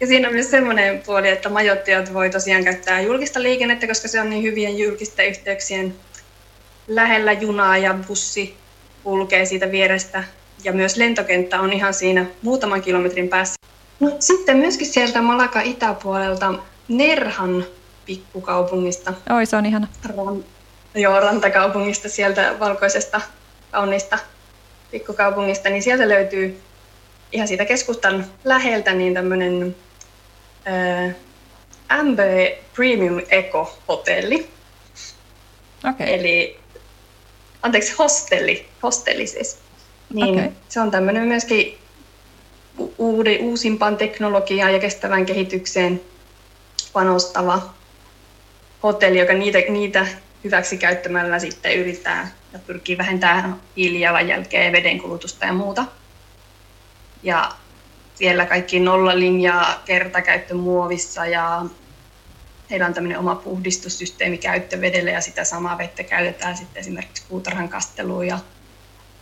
[0.00, 4.20] Ja siinä on myös semmoinen puoli, että majoittajat voi tosiaan käyttää julkista liikennettä, koska se
[4.20, 5.94] on niin hyvien julkisten yhteyksien
[6.88, 8.56] lähellä junaa ja bussi
[9.04, 10.24] kulkee siitä vierestä.
[10.64, 13.54] Ja myös lentokenttä on ihan siinä muutaman kilometrin päässä.
[14.00, 16.54] No, sitten myöskin sieltä Malaka itäpuolelta
[16.88, 17.64] Nerhan
[18.06, 19.14] pikkukaupungista.
[19.30, 19.86] Oi, se on ihana.
[20.04, 20.44] Ran,
[20.94, 23.20] joo, rantakaupungista, sieltä valkoisesta
[23.70, 24.18] kauniista
[24.90, 26.60] pikkukaupungista, niin sieltä löytyy
[27.32, 29.76] ihan siitä keskustan läheltä niin tämmöinen
[32.02, 32.18] MB
[32.74, 34.48] Premium Eco Hotelli.
[35.90, 36.06] Okay.
[36.06, 36.60] Eli,
[37.62, 39.58] anteeksi, hostelli, hostelli siis.
[40.14, 40.50] Niin okay.
[40.68, 41.78] se on tämmöinen myöskin
[42.98, 46.00] uudi, uusimpaan teknologiaan ja kestävään kehitykseen
[46.92, 47.62] panostava
[48.82, 50.06] hotelli, joka niitä, niitä
[50.44, 55.84] hyväksi käyttämällä sitten yrittää ja pyrkii vähentämään hiilijalanjälkeä ja vedenkulutusta ja muuta.
[57.22, 57.52] Ja
[58.14, 61.64] siellä kaikki nollalinjaa kertakäyttömuovissa ja
[62.70, 68.26] heillä on tämmöinen oma puhdistussysteemi käyttövedelle ja sitä samaa vettä käytetään sitten esimerkiksi puutarhan kasteluun
[68.26, 68.38] ja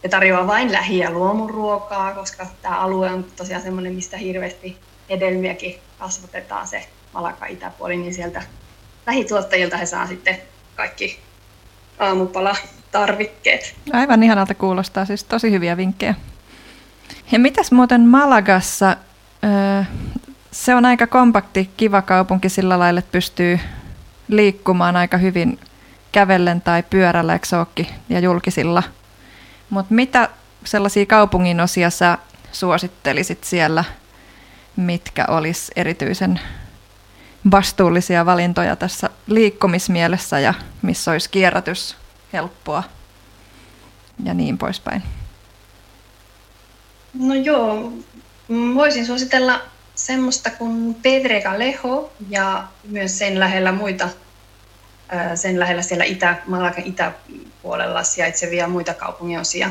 [0.05, 4.77] ne tarjoaa vain lähi- ja luomuruokaa, koska tämä alue on tosiaan semmoinen, mistä hirveästi
[5.11, 8.43] hedelmiäkin kasvatetaan se Malaka itäpuoli, niin sieltä
[9.07, 10.38] lähituottajilta he saa sitten
[10.77, 11.19] kaikki
[11.99, 12.57] aamupala
[12.93, 13.75] tarvikkeet.
[13.93, 16.14] Aivan ihanalta kuulostaa, siis tosi hyviä vinkkejä.
[17.33, 18.97] Ja mitäs muuten Malagassa,
[20.51, 23.61] se on aika kompakti, kiva kaupunki sillä lailla, että pystyy
[24.29, 25.59] liikkumaan aika hyvin
[26.12, 27.47] kävellen tai pyörällä, eikö
[28.09, 28.83] ja julkisilla.
[29.70, 30.29] Mutta mitä
[30.64, 32.18] sellaisia kaupungin osia sä
[32.53, 33.85] suosittelisit siellä,
[34.77, 36.40] mitkä olisi erityisen
[37.50, 41.96] vastuullisia valintoja tässä liikkumismielessä ja missä olisi kierrätys
[42.33, 42.83] helppoa
[44.24, 45.03] ja niin poispäin?
[47.14, 47.92] No joo,
[48.74, 49.61] voisin suositella
[49.94, 54.09] semmoista kuin Pedregalejo ja myös sen lähellä muita,
[55.35, 59.71] sen lähellä siellä itä, Malakan itäpuolella sijaitsevia muita kaupunginosia.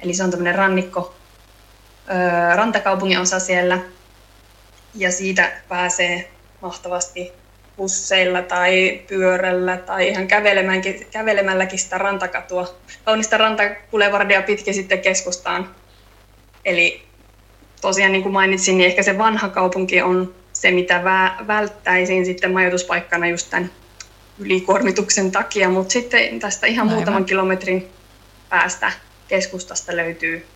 [0.00, 1.14] Eli se on tämmöinen rannikko,
[2.54, 3.78] rantakaupungin osa siellä
[4.94, 7.32] ja siitä pääsee mahtavasti
[7.76, 10.28] busseilla tai pyörällä tai ihan
[11.10, 15.74] kävelemälläkin sitä rantakatua, kaunista rantakulevardia pitkin sitten keskustaan.
[16.64, 17.02] Eli
[17.80, 22.52] tosiaan niin kuin mainitsin, niin ehkä se vanha kaupunki on se, mitä vä- välttäisin sitten
[22.52, 23.70] majoituspaikkana just tämän
[24.38, 26.96] ylikuormituksen takia, mutta sitten tästä ihan Aivan.
[26.96, 27.88] muutaman kilometrin
[28.48, 28.92] päästä
[29.28, 30.46] keskustasta löytyy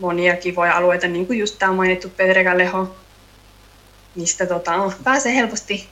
[0.00, 2.96] monia kivoja alueita, niin kuin just tämä mainittu Pedregalejo,
[4.14, 5.88] mistä tota, pääsee helposti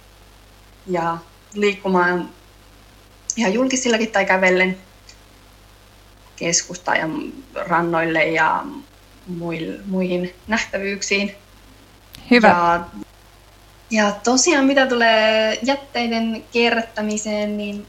[0.86, 1.18] ja
[1.54, 2.30] liikkumaan
[3.36, 4.78] ihan julkisillakin tai kävellen
[6.36, 7.08] keskusta ja
[7.54, 8.64] rannoille ja
[9.86, 11.34] muihin nähtävyyksiin.
[12.30, 12.48] Hyvä.
[12.48, 12.84] Ja,
[13.90, 17.86] ja tosiaan mitä tulee jätteiden kierrättämiseen, niin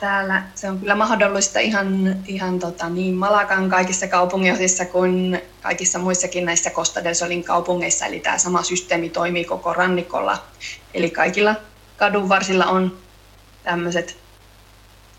[0.00, 6.44] täällä se on kyllä mahdollista ihan, ihan tota, niin Malakan kaikissa kaupunginosissa kuin kaikissa muissakin
[6.44, 8.06] näissä Costa del Solin kaupungeissa.
[8.06, 10.44] Eli tämä sama systeemi toimii koko rannikolla.
[10.94, 11.54] Eli kaikilla
[11.96, 12.98] kadunvarsilla on
[13.62, 14.16] tämmöiset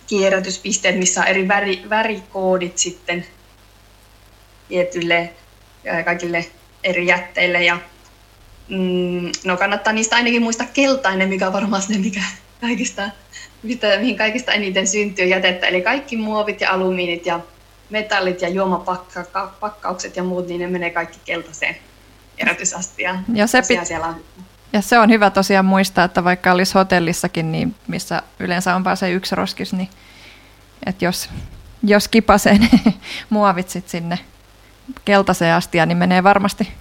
[0.08, 3.26] kierrätyspisteet, missä on eri väri, värikoodit sitten
[4.68, 5.34] tietylle
[6.06, 6.46] kaikille
[6.84, 7.64] eri jätteille.
[7.64, 7.78] Ja,
[8.70, 12.22] mm, no kannattaa niistä ainakin muistaa keltainen, mikä on varmaan se, mikä
[12.62, 13.10] kaikista
[13.64, 15.68] mistä, mihin kaikista eniten syntyy jätettä.
[15.68, 17.40] Eli kaikki muovit ja alumiinit ja
[17.90, 21.76] metallit ja juomapakkaukset ja muut, niin ne menee kaikki keltaiseen
[22.38, 23.26] erotusastiaan.
[23.34, 24.16] Ja se, pit- siellä on.
[24.74, 28.98] ja se on hyvä tosiaan muistaa, että vaikka olisi hotellissakin, niin missä yleensä on vaan
[28.98, 29.90] se yksi roskis, niin
[30.86, 31.30] että jos,
[31.84, 32.70] jos kipasee ne
[33.30, 34.20] muovit sit sinne
[35.06, 36.74] keltaiseen astiaan, niin menee varmasti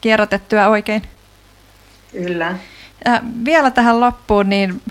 [0.00, 1.02] kierrätettyä oikein.
[2.12, 2.58] Kyllä.
[3.04, 4.82] Ja vielä tähän loppuun, niin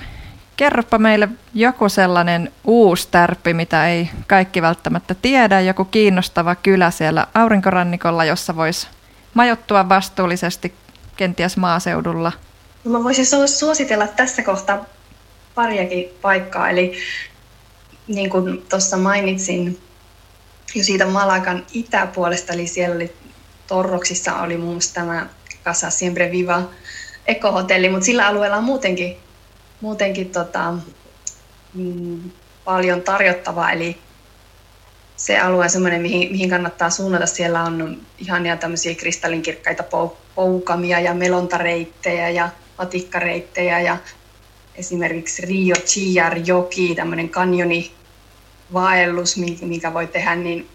[0.58, 7.28] kerropa meille joku sellainen uusi tärppi, mitä ei kaikki välttämättä tiedä, joku kiinnostava kylä siellä
[7.34, 8.88] aurinkorannikolla, jossa voisi
[9.34, 10.74] majoittua vastuullisesti
[11.18, 12.32] kenties maaseudulla.
[12.84, 14.86] Mä voisin suositella tässä kohtaa
[15.56, 16.94] pariakin paikkaa, eli
[18.08, 19.80] niin kuin tuossa mainitsin
[20.76, 23.14] jo siitä Malakan itäpuolesta, eli siellä oli
[23.68, 25.28] Torroksissa oli muun muassa tämä
[25.66, 26.62] Casa Siempre Viva
[27.28, 29.18] ekohotelli, mutta sillä alueella on muutenkin
[29.82, 30.74] muutenkin tota,
[31.74, 32.32] mm,
[32.64, 33.98] paljon tarjottavaa, eli
[35.16, 37.26] se alue on semmoinen, mihin, mihin kannattaa suunnata.
[37.26, 39.84] Siellä on ihania tämmöisiä kristallinkirkkaita
[40.36, 43.98] poukamia ja melontareittejä ja matikkareittejä ja
[44.76, 47.92] esimerkiksi Rio Chiar joki, tämmöinen kanjoni
[48.74, 50.68] vaellus, mikä voi tehdä, niin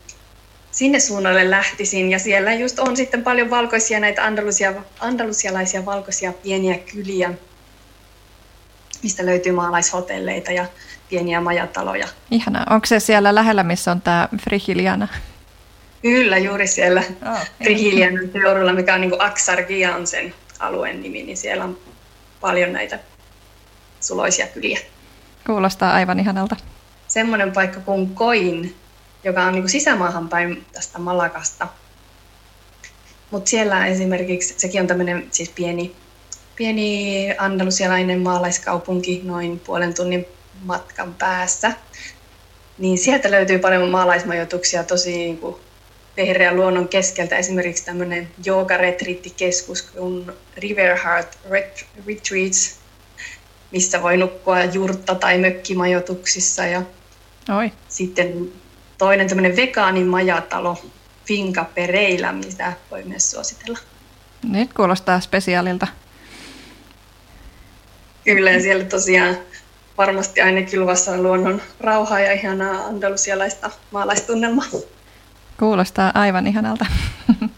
[0.76, 2.10] sinne suunnalle lähtisin.
[2.10, 7.34] Ja siellä just on sitten paljon valkoisia näitä andalusia, andalusialaisia valkoisia pieniä kyliä,
[9.02, 10.66] mistä löytyy maalaishotelleita ja
[11.08, 12.08] pieniä majataloja.
[12.30, 12.66] Ihanaa.
[12.70, 15.08] Onko se siellä lähellä, missä on tämä Frihiliana?
[16.02, 21.22] Kyllä, juuri siellä oh, Frihilianan seudulla, mikä on niin kuin Aksargia on sen alueen nimi,
[21.22, 21.78] niin siellä on
[22.40, 22.98] paljon näitä
[24.00, 24.78] suloisia kyliä.
[25.46, 26.56] Kuulostaa aivan ihanalta.
[27.08, 28.74] semmoinen paikka kuin Koin,
[29.26, 31.68] joka on niin sisämaahan päin tästä Malakasta.
[33.30, 35.96] Mutta siellä esimerkiksi, sekin on tämmöinen siis pieni,
[36.56, 40.26] pieni andalusialainen maalaiskaupunki noin puolen tunnin
[40.62, 41.72] matkan päässä.
[42.78, 45.56] Niin sieltä löytyy paljon maalaismajoituksia tosi niin kuin
[46.16, 47.36] vehreän luonnon keskeltä.
[47.36, 51.38] Esimerkiksi tämmöinen joogaretriittikeskus kuin Riverheart
[52.06, 52.76] Retreats,
[53.70, 56.66] missä voi nukkua jurtta- tai mökkimajoituksissa.
[56.66, 56.82] Ja
[57.58, 57.72] Oi.
[57.88, 58.52] sitten
[58.98, 60.78] toinen tämmöinen vegaanimajatalo
[61.24, 63.78] Finca Pereillä, mitä voi myös suositella.
[64.48, 65.86] Nyt kuulostaa spesiaalilta.
[68.24, 69.36] Kyllä, ja siellä tosiaan
[69.98, 74.66] varmasti ainakin luvassa on luonnon rauhaa ja ihanaa andalusialaista maalaistunnelmaa.
[75.58, 76.86] Kuulostaa aivan ihanalta.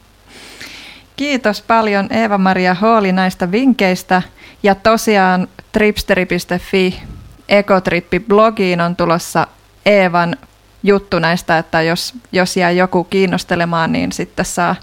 [1.16, 4.22] Kiitos paljon Eeva-Maria Hooli näistä vinkkeistä.
[4.62, 7.00] Ja tosiaan tripsteri.fi
[7.48, 9.46] ekotrippi-blogiin on tulossa
[9.86, 10.36] Eevan
[10.82, 14.76] juttu näistä, että jos, jos jää joku kiinnostelemaan, niin sitten saa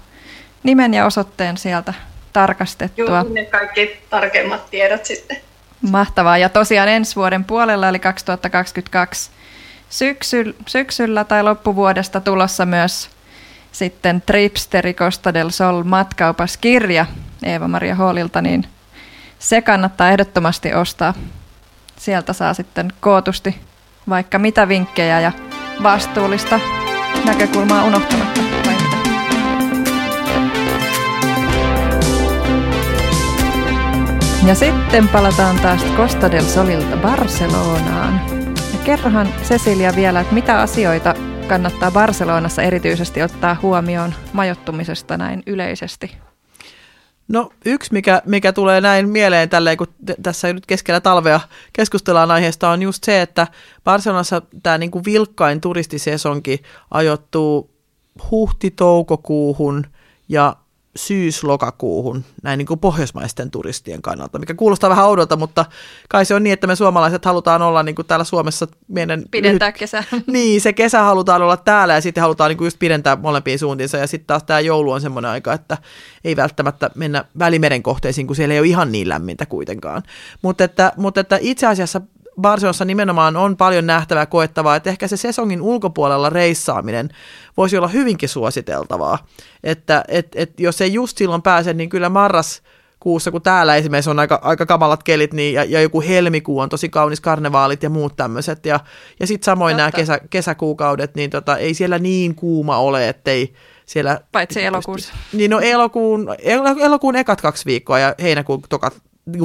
[0.62, 1.94] nimen ja osoitteen sieltä
[2.32, 3.06] tarkastettua.
[3.06, 5.36] Joo, ne kaikki tarkemmat tiedot sitten.
[5.90, 6.38] Mahtavaa.
[6.38, 9.30] Ja tosiaan ensi vuoden puolella, eli 2022
[9.88, 13.10] syksy, syksyllä tai loppuvuodesta tulossa myös
[13.72, 17.06] sitten Tripsteri Costa del Sol matkaupaskirja
[17.42, 18.66] Eeva-Maria Hallilta, niin
[19.38, 21.14] se kannattaa ehdottomasti ostaa.
[21.96, 23.60] Sieltä saa sitten kootusti
[24.08, 25.32] vaikka mitä vinkkejä ja
[25.82, 26.60] vastuullista
[27.24, 28.40] näkökulmaa unohtamatta.
[34.46, 38.20] Ja sitten palataan taas Costa del Solilta Barcelonaan.
[38.72, 41.14] Ja kerrohan Cecilia vielä, että mitä asioita
[41.48, 46.18] kannattaa Barcelonassa erityisesti ottaa huomioon majoittumisesta näin yleisesti?
[47.28, 49.86] No yksi, mikä, mikä tulee näin mieleen tälleen, kun
[50.22, 51.40] tässä nyt keskellä talvea
[51.72, 53.46] keskustellaan aiheesta, on just se, että
[53.84, 57.70] Barcelonassa tämä niinku vilkkain turistisesonki ajoittuu
[58.30, 59.86] huhti-toukokuuhun
[60.28, 60.56] ja
[60.96, 65.64] syys-lokakuuhun näin niin kuin pohjoismaisten turistien kannalta, mikä kuulostaa vähän oudolta, mutta
[66.08, 69.22] kai se on niin, että me suomalaiset halutaan olla niin kuin täällä Suomessa meidän...
[69.30, 69.78] Pidentää lyhyt...
[69.78, 70.04] kesää.
[70.26, 73.96] Niin, se kesä halutaan olla täällä ja sitten halutaan niin kuin just pidentää molempiin suuntiinsa
[73.96, 75.78] ja sitten taas tämä joulu on semmoinen aika, että
[76.24, 80.02] ei välttämättä mennä välimeren kohteisiin, kun siellä ei ole ihan niin lämmintä kuitenkaan.
[80.42, 82.00] Mutta että, mutta että itse asiassa
[82.40, 87.08] Barcelonassa nimenomaan on paljon nähtävää koettavaa, että ehkä se sesongin ulkopuolella reissaaminen
[87.56, 89.18] voisi olla hyvinkin suositeltavaa.
[89.64, 92.62] Että et, et jos ei just silloin pääse, niin kyllä marras
[93.00, 96.68] kuussa, kun täällä esimerkiksi on aika, aika kamalat kelit, niin, ja, ja joku helmikuu on
[96.68, 98.66] tosi kaunis karnevaalit ja muut tämmöiset.
[98.66, 98.80] Ja,
[99.20, 99.82] ja sitten samoin Totta.
[99.82, 103.54] nämä kesä, kesäkuukaudet, niin tota, ei siellä niin kuuma ole, ettei
[103.86, 104.20] siellä...
[104.32, 105.14] Paitsi elokuussa.
[105.32, 106.28] Niin no elokuun,
[106.80, 108.94] elokuun ekat kaksi viikkoa ja heinäkuun tokat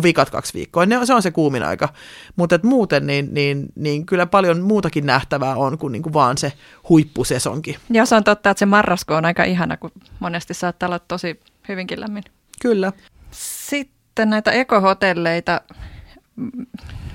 [0.03, 0.85] vikat kaksi viikkoa.
[0.85, 1.89] Ne, se on se kuumin aika.
[2.35, 6.53] Mutta muuten niin, niin, niin kyllä paljon muutakin nähtävää on kuin, niin kuin vaan se
[6.89, 7.77] huippusesonki.
[7.89, 11.39] Ja se on totta, että se marrasko on aika ihana, kun monesti saattaa olla tosi
[11.69, 12.23] hyvinkin lämmin.
[12.61, 12.91] Kyllä.
[13.31, 15.61] Sitten näitä ekohotelleita.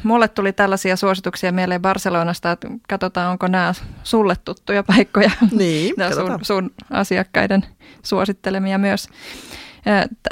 [0.02, 5.30] Mulle tuli tällaisia suosituksia mieleen Barcelonasta, että katsotaan, onko nämä sulle tuttuja paikkoja.
[5.50, 7.66] Niin, sun, sun asiakkaiden
[8.02, 9.08] suosittelemia myös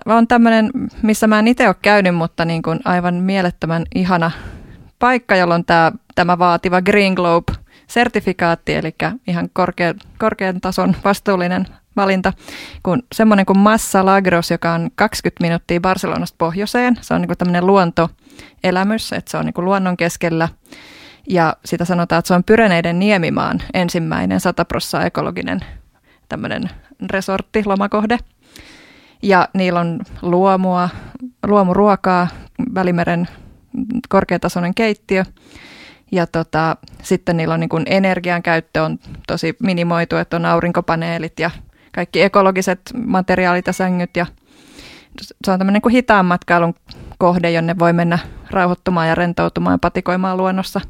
[0.06, 0.70] on tämmöinen,
[1.02, 4.30] missä mä en itse ole käynyt, mutta niin kuin aivan mielettömän ihana
[4.98, 8.94] paikka, jolloin tämä, tämä vaativa Green Globe-sertifikaatti, eli
[9.26, 12.32] ihan korkean, korkean tason vastuullinen valinta,
[12.82, 16.96] kun semmoinen kuin Massa Lagros, joka on 20 minuuttia Barcelonasta pohjoiseen.
[17.00, 20.48] Se on niin kuin tämmöinen luontoelämys, että se on niin kuin luonnon keskellä.
[21.28, 24.66] Ja sitä sanotaan, että se on Pyreneiden niemimaan ensimmäinen 100
[25.06, 25.60] ekologinen
[26.28, 26.70] tämmöinen
[27.10, 28.18] resortti, lomakohde.
[29.22, 30.88] Ja niillä on luomua,
[31.46, 32.28] luomuruokaa,
[32.74, 33.28] Välimeren
[34.08, 35.24] korkeatasoinen keittiö.
[36.12, 41.40] Ja tota, sitten niillä on niin kuin energian käyttö on tosi minimoitu, että on aurinkopaneelit
[41.40, 41.50] ja
[41.94, 44.16] kaikki ekologiset materiaalit ja sängyt.
[44.16, 44.26] Ja
[45.44, 46.74] se on tämmöinen kuin hitaan matkailun
[47.18, 48.18] kohde, jonne voi mennä
[48.50, 50.80] rauhoittumaan ja rentoutumaan ja patikoimaan luonnossa.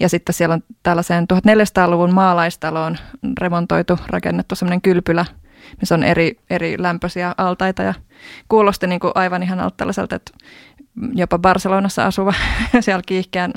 [0.00, 2.96] Ja sitten siellä on tällaiseen 1400-luvun maalaistaloon
[3.40, 5.26] remontoitu, rakennettu semmoinen kylpylä–
[5.80, 7.94] missä on eri, eri lämpöisiä altaita ja
[8.48, 10.32] kuulosti niin kuin aivan ihan tällaiselta, että
[11.14, 12.34] jopa Barcelonassa asuva
[12.80, 13.52] siellä kiihkeän,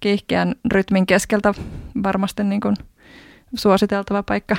[0.00, 1.54] kiihkeän rytmin keskeltä
[2.02, 2.76] varmasti niin kuin
[3.54, 4.56] suositeltava paikka.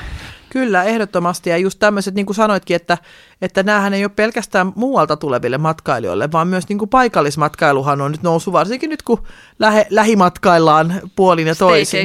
[0.53, 1.49] Kyllä, ehdottomasti.
[1.49, 2.97] Ja just tämmöiset, niin kuin sanoitkin, että,
[3.41, 8.23] että näähän ei ole pelkästään muualta tuleville matkailijoille, vaan myös niin kuin paikallismatkailuhan on nyt
[8.23, 9.23] noussut, varsinkin nyt kun
[9.59, 11.99] lähe, lähimatkaillaan puolin ja toisin.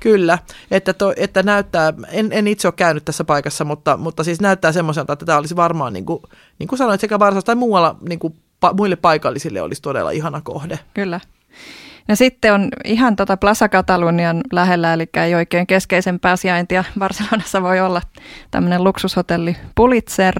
[0.00, 0.38] Kyllä,
[0.70, 4.72] että, to, että näyttää, en, en itse ole käynyt tässä paikassa, mutta, mutta siis näyttää
[4.72, 6.22] semmoiselta, että tämä olisi varmaan, niin kuin,
[6.58, 10.40] niin kuin sanoit, sekä Varsassa tai muualla niin kuin, pa, muille paikallisille olisi todella ihana
[10.40, 10.78] kohde.
[10.94, 11.20] Kyllä.
[12.08, 16.84] No sitten on ihan tota Plaza Catalunian lähellä, eli ei oikein keskeisempää sijaintia.
[16.98, 18.02] Barcelonassa voi olla
[18.50, 20.34] tämmöinen luksushotelli Pulitzer,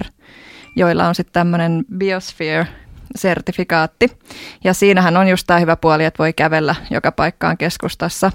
[0.75, 4.17] joilla on sitten tämmöinen Biosphere-sertifikaatti.
[4.63, 8.31] Ja siinähän on just tämä hyvä puoli, että voi kävellä joka paikkaan keskustassa.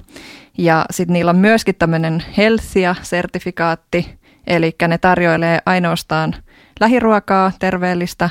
[0.58, 6.34] Ja sitten niillä on myöskin tämmöinen Healthia-sertifikaatti, eli ne tarjoilee ainoastaan
[6.80, 8.30] lähiruokaa, terveellistä.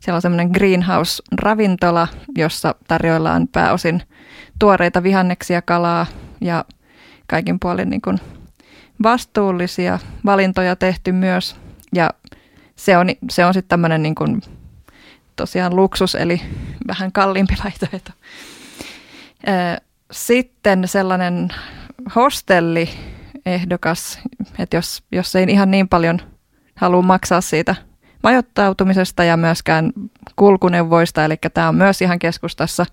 [0.00, 2.08] Siellä on semmoinen greenhouse-ravintola,
[2.38, 4.02] jossa tarjoillaan pääosin
[4.58, 6.06] tuoreita vihanneksia, kalaa
[6.40, 6.64] ja
[7.26, 8.18] kaikin puolin niin kuin
[9.02, 11.56] vastuullisia valintoja tehty myös.
[11.94, 12.10] Ja
[12.76, 14.42] se on, se on sitten tämmöinen niin kuin
[15.36, 16.42] tosiaan luksus, eli
[16.88, 18.10] vähän kalliimpi vaihtoehto.
[20.12, 21.48] Sitten sellainen
[22.16, 22.90] hostelli
[23.46, 24.18] ehdokas,
[24.58, 26.20] että jos, jos ei ihan niin paljon
[26.76, 27.74] halua maksaa siitä
[28.26, 29.92] majoittautumisesta ja myöskään
[30.36, 32.86] kulkuneuvoista, eli tämä on myös ihan keskustassa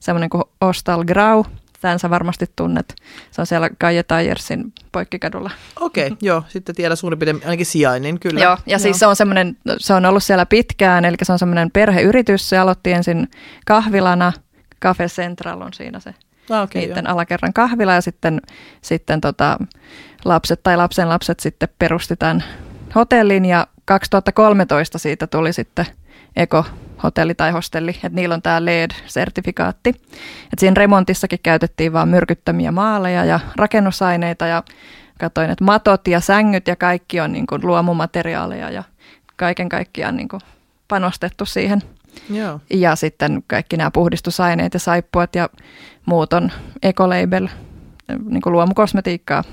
[0.00, 1.44] semmoinen kuin Ostal Grau,
[1.80, 2.94] Tämän sä varmasti tunnet.
[3.30, 5.50] Se on siellä Kaija Tajersin poikkikadulla.
[5.80, 6.42] Okei, okay, joo.
[6.48, 8.40] Sitten tiedä suurin piirtein ainakin sijainnin, kyllä.
[8.40, 8.78] Joo, ja joo.
[8.78, 12.48] siis se on semmoinen, se on ollut siellä pitkään, eli se on semmoinen perheyritys.
[12.48, 13.28] Se aloitti ensin
[13.66, 14.32] kahvilana.
[14.82, 16.14] Cafe Central on siinä se
[16.50, 17.12] ah, okay, niiden joo.
[17.12, 18.40] alakerran kahvila ja sitten,
[18.82, 19.58] sitten tota,
[20.24, 22.44] lapset tai lapsen lapset sitten perusti tämän
[22.94, 25.86] hotellin ja 2013 siitä tuli sitten
[26.36, 26.64] Eko
[27.02, 29.88] hotelli tai hostelli, että niillä on tämä LED-sertifikaatti.
[30.52, 34.62] Et siinä remontissakin käytettiin vain myrkyttämiä maaleja ja rakennusaineita ja
[35.18, 38.82] katsoin, että matot ja sängyt ja kaikki on niin kuin luomumateriaaleja ja
[39.36, 40.40] kaiken kaikkiaan niin kuin
[40.88, 41.82] panostettu siihen.
[42.30, 42.60] Joo.
[42.70, 45.48] Ja sitten kaikki nämä puhdistusaineet ja saippuat ja
[46.06, 47.48] muut on ecolabel,
[48.24, 49.44] niin kuin luomukosmetiikkaa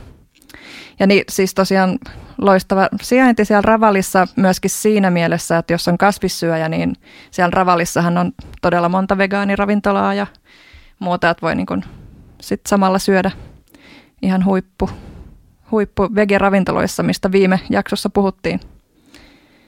[1.00, 2.00] ja niin, siis tosiaan
[2.38, 6.94] loistava sijainti siellä Ravalissa myöskin siinä mielessä, että jos on kasvissyöjä, niin
[7.32, 8.32] siellä Ravalissahan on
[8.62, 10.28] todella monta vegaaniravintolaa ja
[11.00, 11.84] muuta, että voi niin kuin
[12.42, 13.32] sit samalla syödä
[14.22, 14.90] ihan huippu,
[15.72, 18.60] huippu vege-ravintoloissa, mistä viime jaksossa puhuttiin.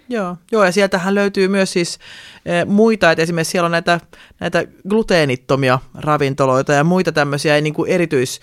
[0.10, 2.00] Joo, joo, ja sieltähän löytyy myös siis
[2.46, 4.00] e, muita, että esimerkiksi siellä on näitä,
[4.40, 8.40] näitä gluteenittomia ravintoloita ja muita tämmöisiä niin kuin erityis,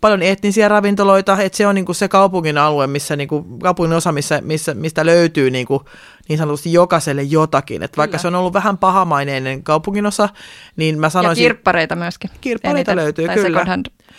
[0.00, 3.96] paljon etnisiä ravintoloita, että se on niin kuin se kaupungin alue, missä niin kuin, kaupungin
[3.96, 5.80] osa, missä, missä, mistä löytyy niin, kuin,
[6.28, 7.82] niin sanotusti jokaiselle jotakin.
[7.82, 10.28] Että vaikka se on ollut vähän pahamaineinen kaupungin osa,
[10.76, 11.44] niin mä sanoisin...
[11.44, 12.30] Ja kirppareita myöskin.
[12.40, 13.66] Kirppareita eniten, löytyy, kyllä.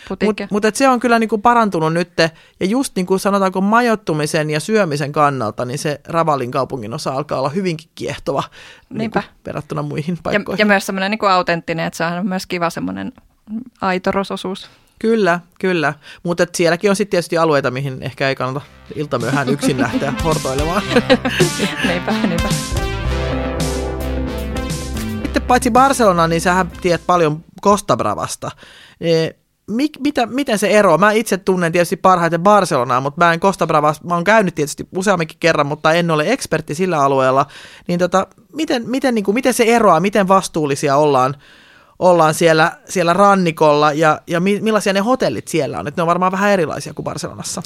[0.08, 2.12] Mutta mut, se on kyllä niin kuin parantunut nyt,
[2.60, 7.38] ja just niin kuin sanotaanko majoittumisen ja syömisen kannalta, niin se Ravalin kaupungin osa alkaa
[7.38, 8.42] olla hyvinkin kiehtova
[8.90, 10.58] niin kuin verrattuna muihin paikkoihin.
[10.58, 13.12] Ja, ja myös semmoinen niin autenttinen, että se on myös kiva semmoinen
[13.80, 14.70] aitorososuus.
[14.98, 15.94] Kyllä, kyllä.
[16.22, 18.60] Mutta sielläkin on sitten tietysti alueita, mihin ehkä ei kannata
[18.94, 20.82] iltamyöhään yksin lähteä hortoilemaan.
[21.88, 22.48] niinpä, niinpä.
[25.22, 28.50] Sitten paitsi Barcelona, niin sähän tiedät paljon Costa Bravasta.
[29.00, 29.28] E,
[29.66, 30.98] mik, mitä, miten se ero?
[30.98, 34.88] Mä itse tunnen tietysti parhaiten Barcelonaa, mutta mä en Costa Bravas, mä oon käynyt tietysti
[34.96, 37.46] useamminkin kerran, mutta en ole ekspertti sillä alueella.
[37.88, 41.34] Niin tota, miten, miten, niin kuin, miten se eroaa, miten vastuullisia ollaan
[41.98, 45.88] ollaan siellä, siellä rannikolla ja, ja millaisia ne hotellit siellä on?
[45.88, 47.62] Että ne on varmaan vähän erilaisia kuin Barcelonassa.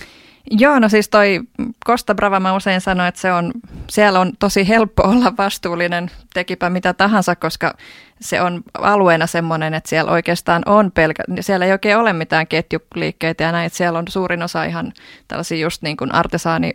[0.50, 1.40] Joo, no siis toi
[1.86, 3.52] Costa Brava mä usein sanoin, että se on,
[3.90, 7.74] siellä on tosi helppo olla vastuullinen, tekipä mitä tahansa, koska
[8.20, 13.44] se on alueena semmoinen, että siellä oikeastaan on pelkä, siellä ei oikein ole mitään ketjuliikkeitä
[13.44, 14.92] ja näin, että siellä on suurin osa ihan
[15.28, 16.72] tällaisia just niin kuin artesaani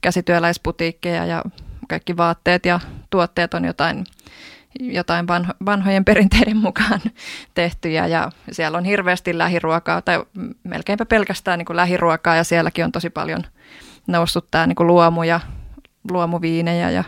[0.00, 1.42] käsityöläisputiikkeja ja
[1.88, 2.80] kaikki vaatteet ja
[3.10, 4.04] tuotteet on jotain
[4.80, 7.00] jotain vanho, vanhojen perinteiden mukaan
[7.54, 10.24] tehtyjä ja siellä on hirveästi lähiruokaa tai
[10.64, 13.42] melkeinpä pelkästään niin kuin lähiruokaa ja sielläkin on tosi paljon
[14.06, 15.40] noussut tämä niin kuin luomu ja
[16.10, 17.04] luomuviinejä ja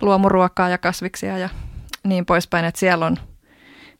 [0.00, 1.48] luomuruokaa ja kasviksia ja
[2.04, 3.16] niin poispäin, että siellä on,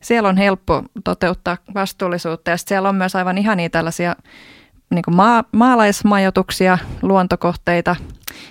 [0.03, 4.17] siellä on helppo toteuttaa vastuullisuutta ja siellä on myös aivan ihania tällaisia
[4.91, 7.97] niin kuin maa, maalaismajoituksia, luontokohteita.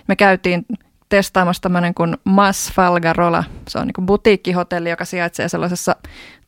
[0.07, 0.65] Me käytiin
[1.10, 3.43] testaamassa tämmöinen kuin Mas Falgarola.
[3.68, 5.95] Se on niin butiikkihotelli, joka sijaitsee sellaisessa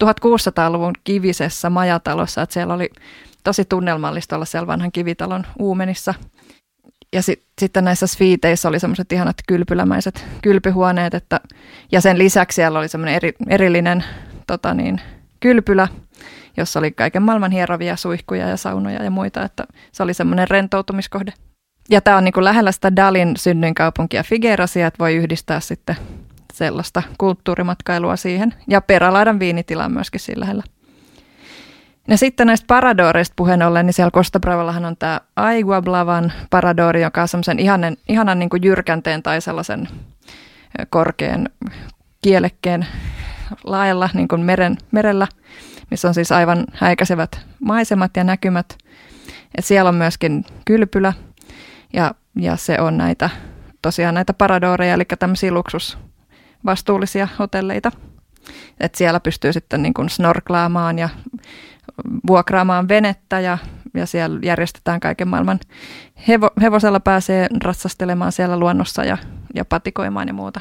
[0.04, 2.42] 1600-luvun kivisessä majatalossa.
[2.42, 2.90] Että siellä oli
[3.44, 6.14] tosi tunnelmallista olla siellä vanhan kivitalon uumenissa.
[7.14, 11.40] Ja sit, sitten näissä sviiteissä oli semmoiset ihanat kylpylämäiset kylpyhuoneet, että,
[11.92, 14.04] ja sen lisäksi siellä oli semmoinen eri, erillinen
[14.48, 15.02] tota niin,
[15.40, 15.88] kylpylä,
[16.58, 21.34] jossa oli kaiken maailman hierovia suihkuja ja saunoja ja muita, että se oli semmoinen rentoutumiskohde.
[21.90, 25.96] Ja tämä on niin kuin lähellä sitä Dalin synnyinkaupunkia Figuerasia, että voi yhdistää sitten
[26.54, 28.54] sellaista kulttuurimatkailua siihen.
[28.68, 30.64] Ja Perälaidan viinitila on myöskin siinä lähellä.
[32.08, 37.22] Ja sitten näistä paradoreista puheen ollen, niin siellä Costa Bravallahan on tämä Aiguablavan paradori, joka
[37.22, 39.88] on semmoisen ihanen, ihanan niin kuin jyrkänteen tai sellaisen
[40.90, 41.50] korkean
[42.22, 42.86] kielekkeen
[43.64, 45.28] laajalla niin kuin meren, merellä
[45.92, 48.78] missä on siis aivan häikäisevät maisemat ja näkymät.
[49.58, 51.14] Et siellä on myöskin kylpylä
[51.94, 53.30] ja, ja se on näitä
[53.82, 57.92] tosiaan näitä paradoreja, eli tämmöisiä luksusvastuullisia hotelleita.
[58.80, 61.10] Et siellä pystyy sitten niin kuin snorklaamaan ja
[62.28, 63.58] vuokraamaan venettä ja,
[63.94, 65.60] ja siellä järjestetään kaiken maailman.
[66.28, 69.18] Hevo, hevosella pääsee ratsastelemaan siellä luonnossa ja,
[69.56, 70.60] ja patikoimaan ja muuta.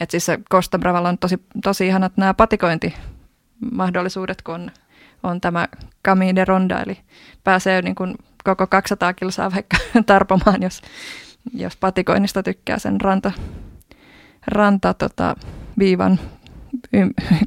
[0.00, 4.70] Et siis Costa Bravalla on tosi, tosi ihanat nämä patikointimahdollisuudet, kun on,
[5.22, 5.68] on tämä
[6.04, 6.98] Camille de Ronda, eli
[7.44, 8.14] pääsee niin kuin
[8.46, 9.76] koko 200 kilsaa vaikka
[10.06, 10.82] tarpomaan, jos,
[11.54, 13.32] jos patikoinnista tykkää sen ranta,
[14.46, 15.36] ranta tota,
[15.78, 16.20] viivan,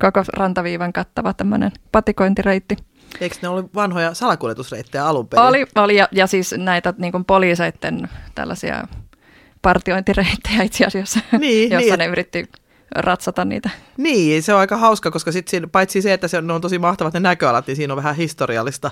[0.05, 2.77] koko rantaviivan kattava tämmöinen patikointireitti.
[3.21, 5.45] Eikö ne ollut vanhoja salakuljetusreittejä alun perin?
[5.45, 8.87] Oli, oli ja, ja siis näitä niin kuin poliiseiden tällaisia
[9.61, 12.49] partiointireittejä itse asiassa, niin, jossa niin, ne yritti
[12.95, 13.69] ratsata niitä.
[13.97, 16.61] Niin, se on aika hauska, koska sit siinä, paitsi se, että se on, ne on
[16.61, 18.91] tosi mahtavat ne näköalat, niin siinä on vähän historiallista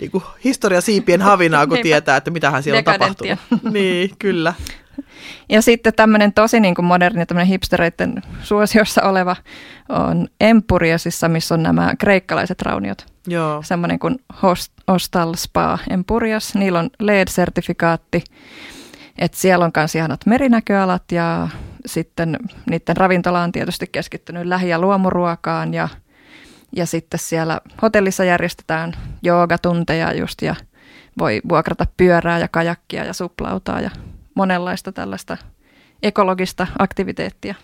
[0.00, 3.38] niin kuin historiasiipien havinaa, kun tietää, että mitähän siellä on tapahtunut.
[3.72, 4.54] niin, kyllä.
[5.48, 9.36] Ja sitten tämmöinen tosi niin kuin moderni, tämmöinen hipstereiden suosiossa oleva
[9.88, 13.06] on Empuriasissa, missä on nämä kreikkalaiset rauniot.
[13.26, 13.62] Joo.
[13.62, 16.54] Semmoinen kuin Host, Hostal Spa Empurias.
[16.54, 18.24] Niillä on LED-sertifikaatti.
[19.18, 21.48] että siellä on myös ihanat merinäköalat ja
[21.86, 22.38] sitten
[22.70, 25.88] niiden ravintola on tietysti keskittynyt lähi- ja luomuruokaan ja,
[26.76, 28.92] ja sitten siellä hotellissa järjestetään
[29.22, 30.54] joogatunteja just ja
[31.18, 33.90] voi vuokrata pyörää ja kajakkia ja suplautaa ja
[34.34, 35.36] monenlaista tällaista
[36.02, 37.54] ekologista aktiviteettia.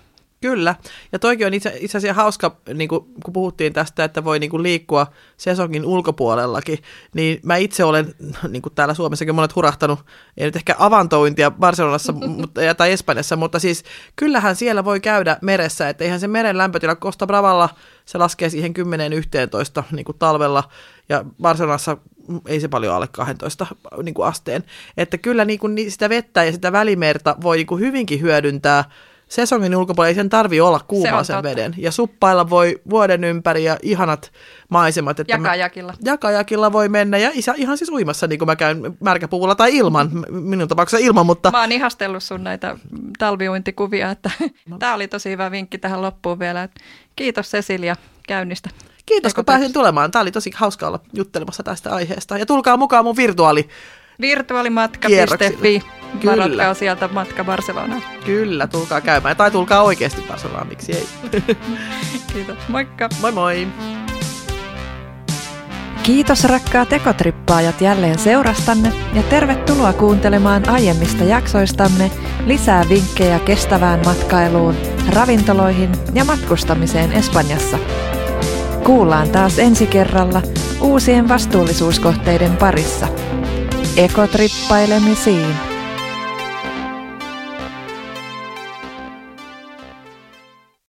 [0.40, 0.74] Kyllä,
[1.12, 4.50] ja toikin on itse, itse asiassa hauska, niin kuin, kun puhuttiin tästä, että voi niin
[4.50, 6.78] kuin, liikkua sesongin ulkopuolellakin,
[7.14, 8.14] niin mä itse olen,
[8.48, 9.98] niin kuin täällä Suomessakin monet hurahtanut,
[10.36, 13.84] ei nyt ehkä avantointia Barcelonassa mutta, tai Espanjassa, mutta siis
[14.16, 17.68] kyllähän siellä voi käydä meressä, että eihän se meren lämpötila Costa Bravalla,
[18.06, 18.74] se laskee siihen
[19.80, 20.70] 10-11 niin kuin talvella,
[21.08, 21.96] ja Barcelonassa
[22.46, 23.66] ei se paljon alle 12
[24.02, 24.64] niin kuin asteen,
[24.96, 28.84] että kyllä niin kuin, sitä vettä ja sitä välimerta voi niin kuin, hyvinkin hyödyntää,
[29.28, 31.42] sesongin ulkopuolella ei sen tarvi olla kuuma se sen totta.
[31.42, 31.74] veden.
[31.78, 34.32] Ja suppailla voi vuoden ympäri ja ihanat
[34.68, 35.20] maisemat.
[35.20, 35.92] Että jakajakilla.
[35.92, 39.76] Mä, jakajakilla voi mennä ja isä, ihan siis uimassa, niin kuin mä käyn märkäpuulla tai
[39.76, 41.50] ilman, minun tapauksessa ilman, mutta...
[41.50, 42.76] Mä oon ihastellut sun näitä
[43.18, 44.30] talviuintikuvia, että
[44.68, 44.78] no.
[44.78, 46.68] tämä oli tosi hyvä vinkki tähän loppuun vielä.
[47.16, 47.96] Kiitos Cecilia
[48.28, 48.70] käynnistä.
[49.06, 50.10] Kiitos, kun pääsin tulemaan.
[50.10, 52.38] Tämä oli tosi hauska olla juttelemassa tästä aiheesta.
[52.38, 53.68] Ja tulkaa mukaan mun virtuaali
[54.20, 55.82] Virtuaalimatka.fi.
[56.26, 58.02] Varatkaa sieltä matka Barcelonaan.
[58.24, 59.36] Kyllä, tulkaa käymään.
[59.36, 61.06] Tai tulkaa oikeasti Barcelonaan, miksi ei.
[62.32, 63.08] Kiitos, moikka.
[63.20, 63.68] Moi moi.
[66.02, 72.10] Kiitos rakkaat ekotrippaajat jälleen seurastanne ja tervetuloa kuuntelemaan aiemmista jaksoistamme
[72.46, 74.76] lisää vinkkejä kestävään matkailuun,
[75.14, 77.78] ravintoloihin ja matkustamiseen Espanjassa.
[78.84, 80.42] Kuullaan taas ensi kerralla
[80.80, 83.08] uusien vastuullisuuskohteiden parissa–
[83.96, 85.75] ekotrippailemisiin.